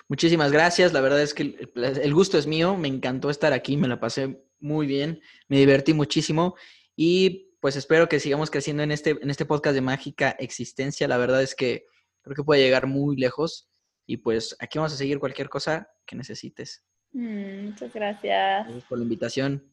[0.07, 0.93] Muchísimas gracias.
[0.93, 2.77] La verdad es que el, gusto es mío.
[2.77, 3.75] Me encantó estar aquí.
[3.75, 5.21] Me la pasé muy bien.
[5.49, 6.55] Me divertí muchísimo.
[6.95, 11.07] Y pues espero que sigamos creciendo en este, en este podcast de Mágica Existencia.
[11.09, 11.85] La verdad es que
[12.21, 13.69] creo que puede llegar muy lejos.
[14.05, 16.83] Y pues aquí vamos a seguir cualquier cosa que necesites.
[17.11, 18.65] Mm, muchas gracias.
[18.65, 19.69] Gracias por la invitación.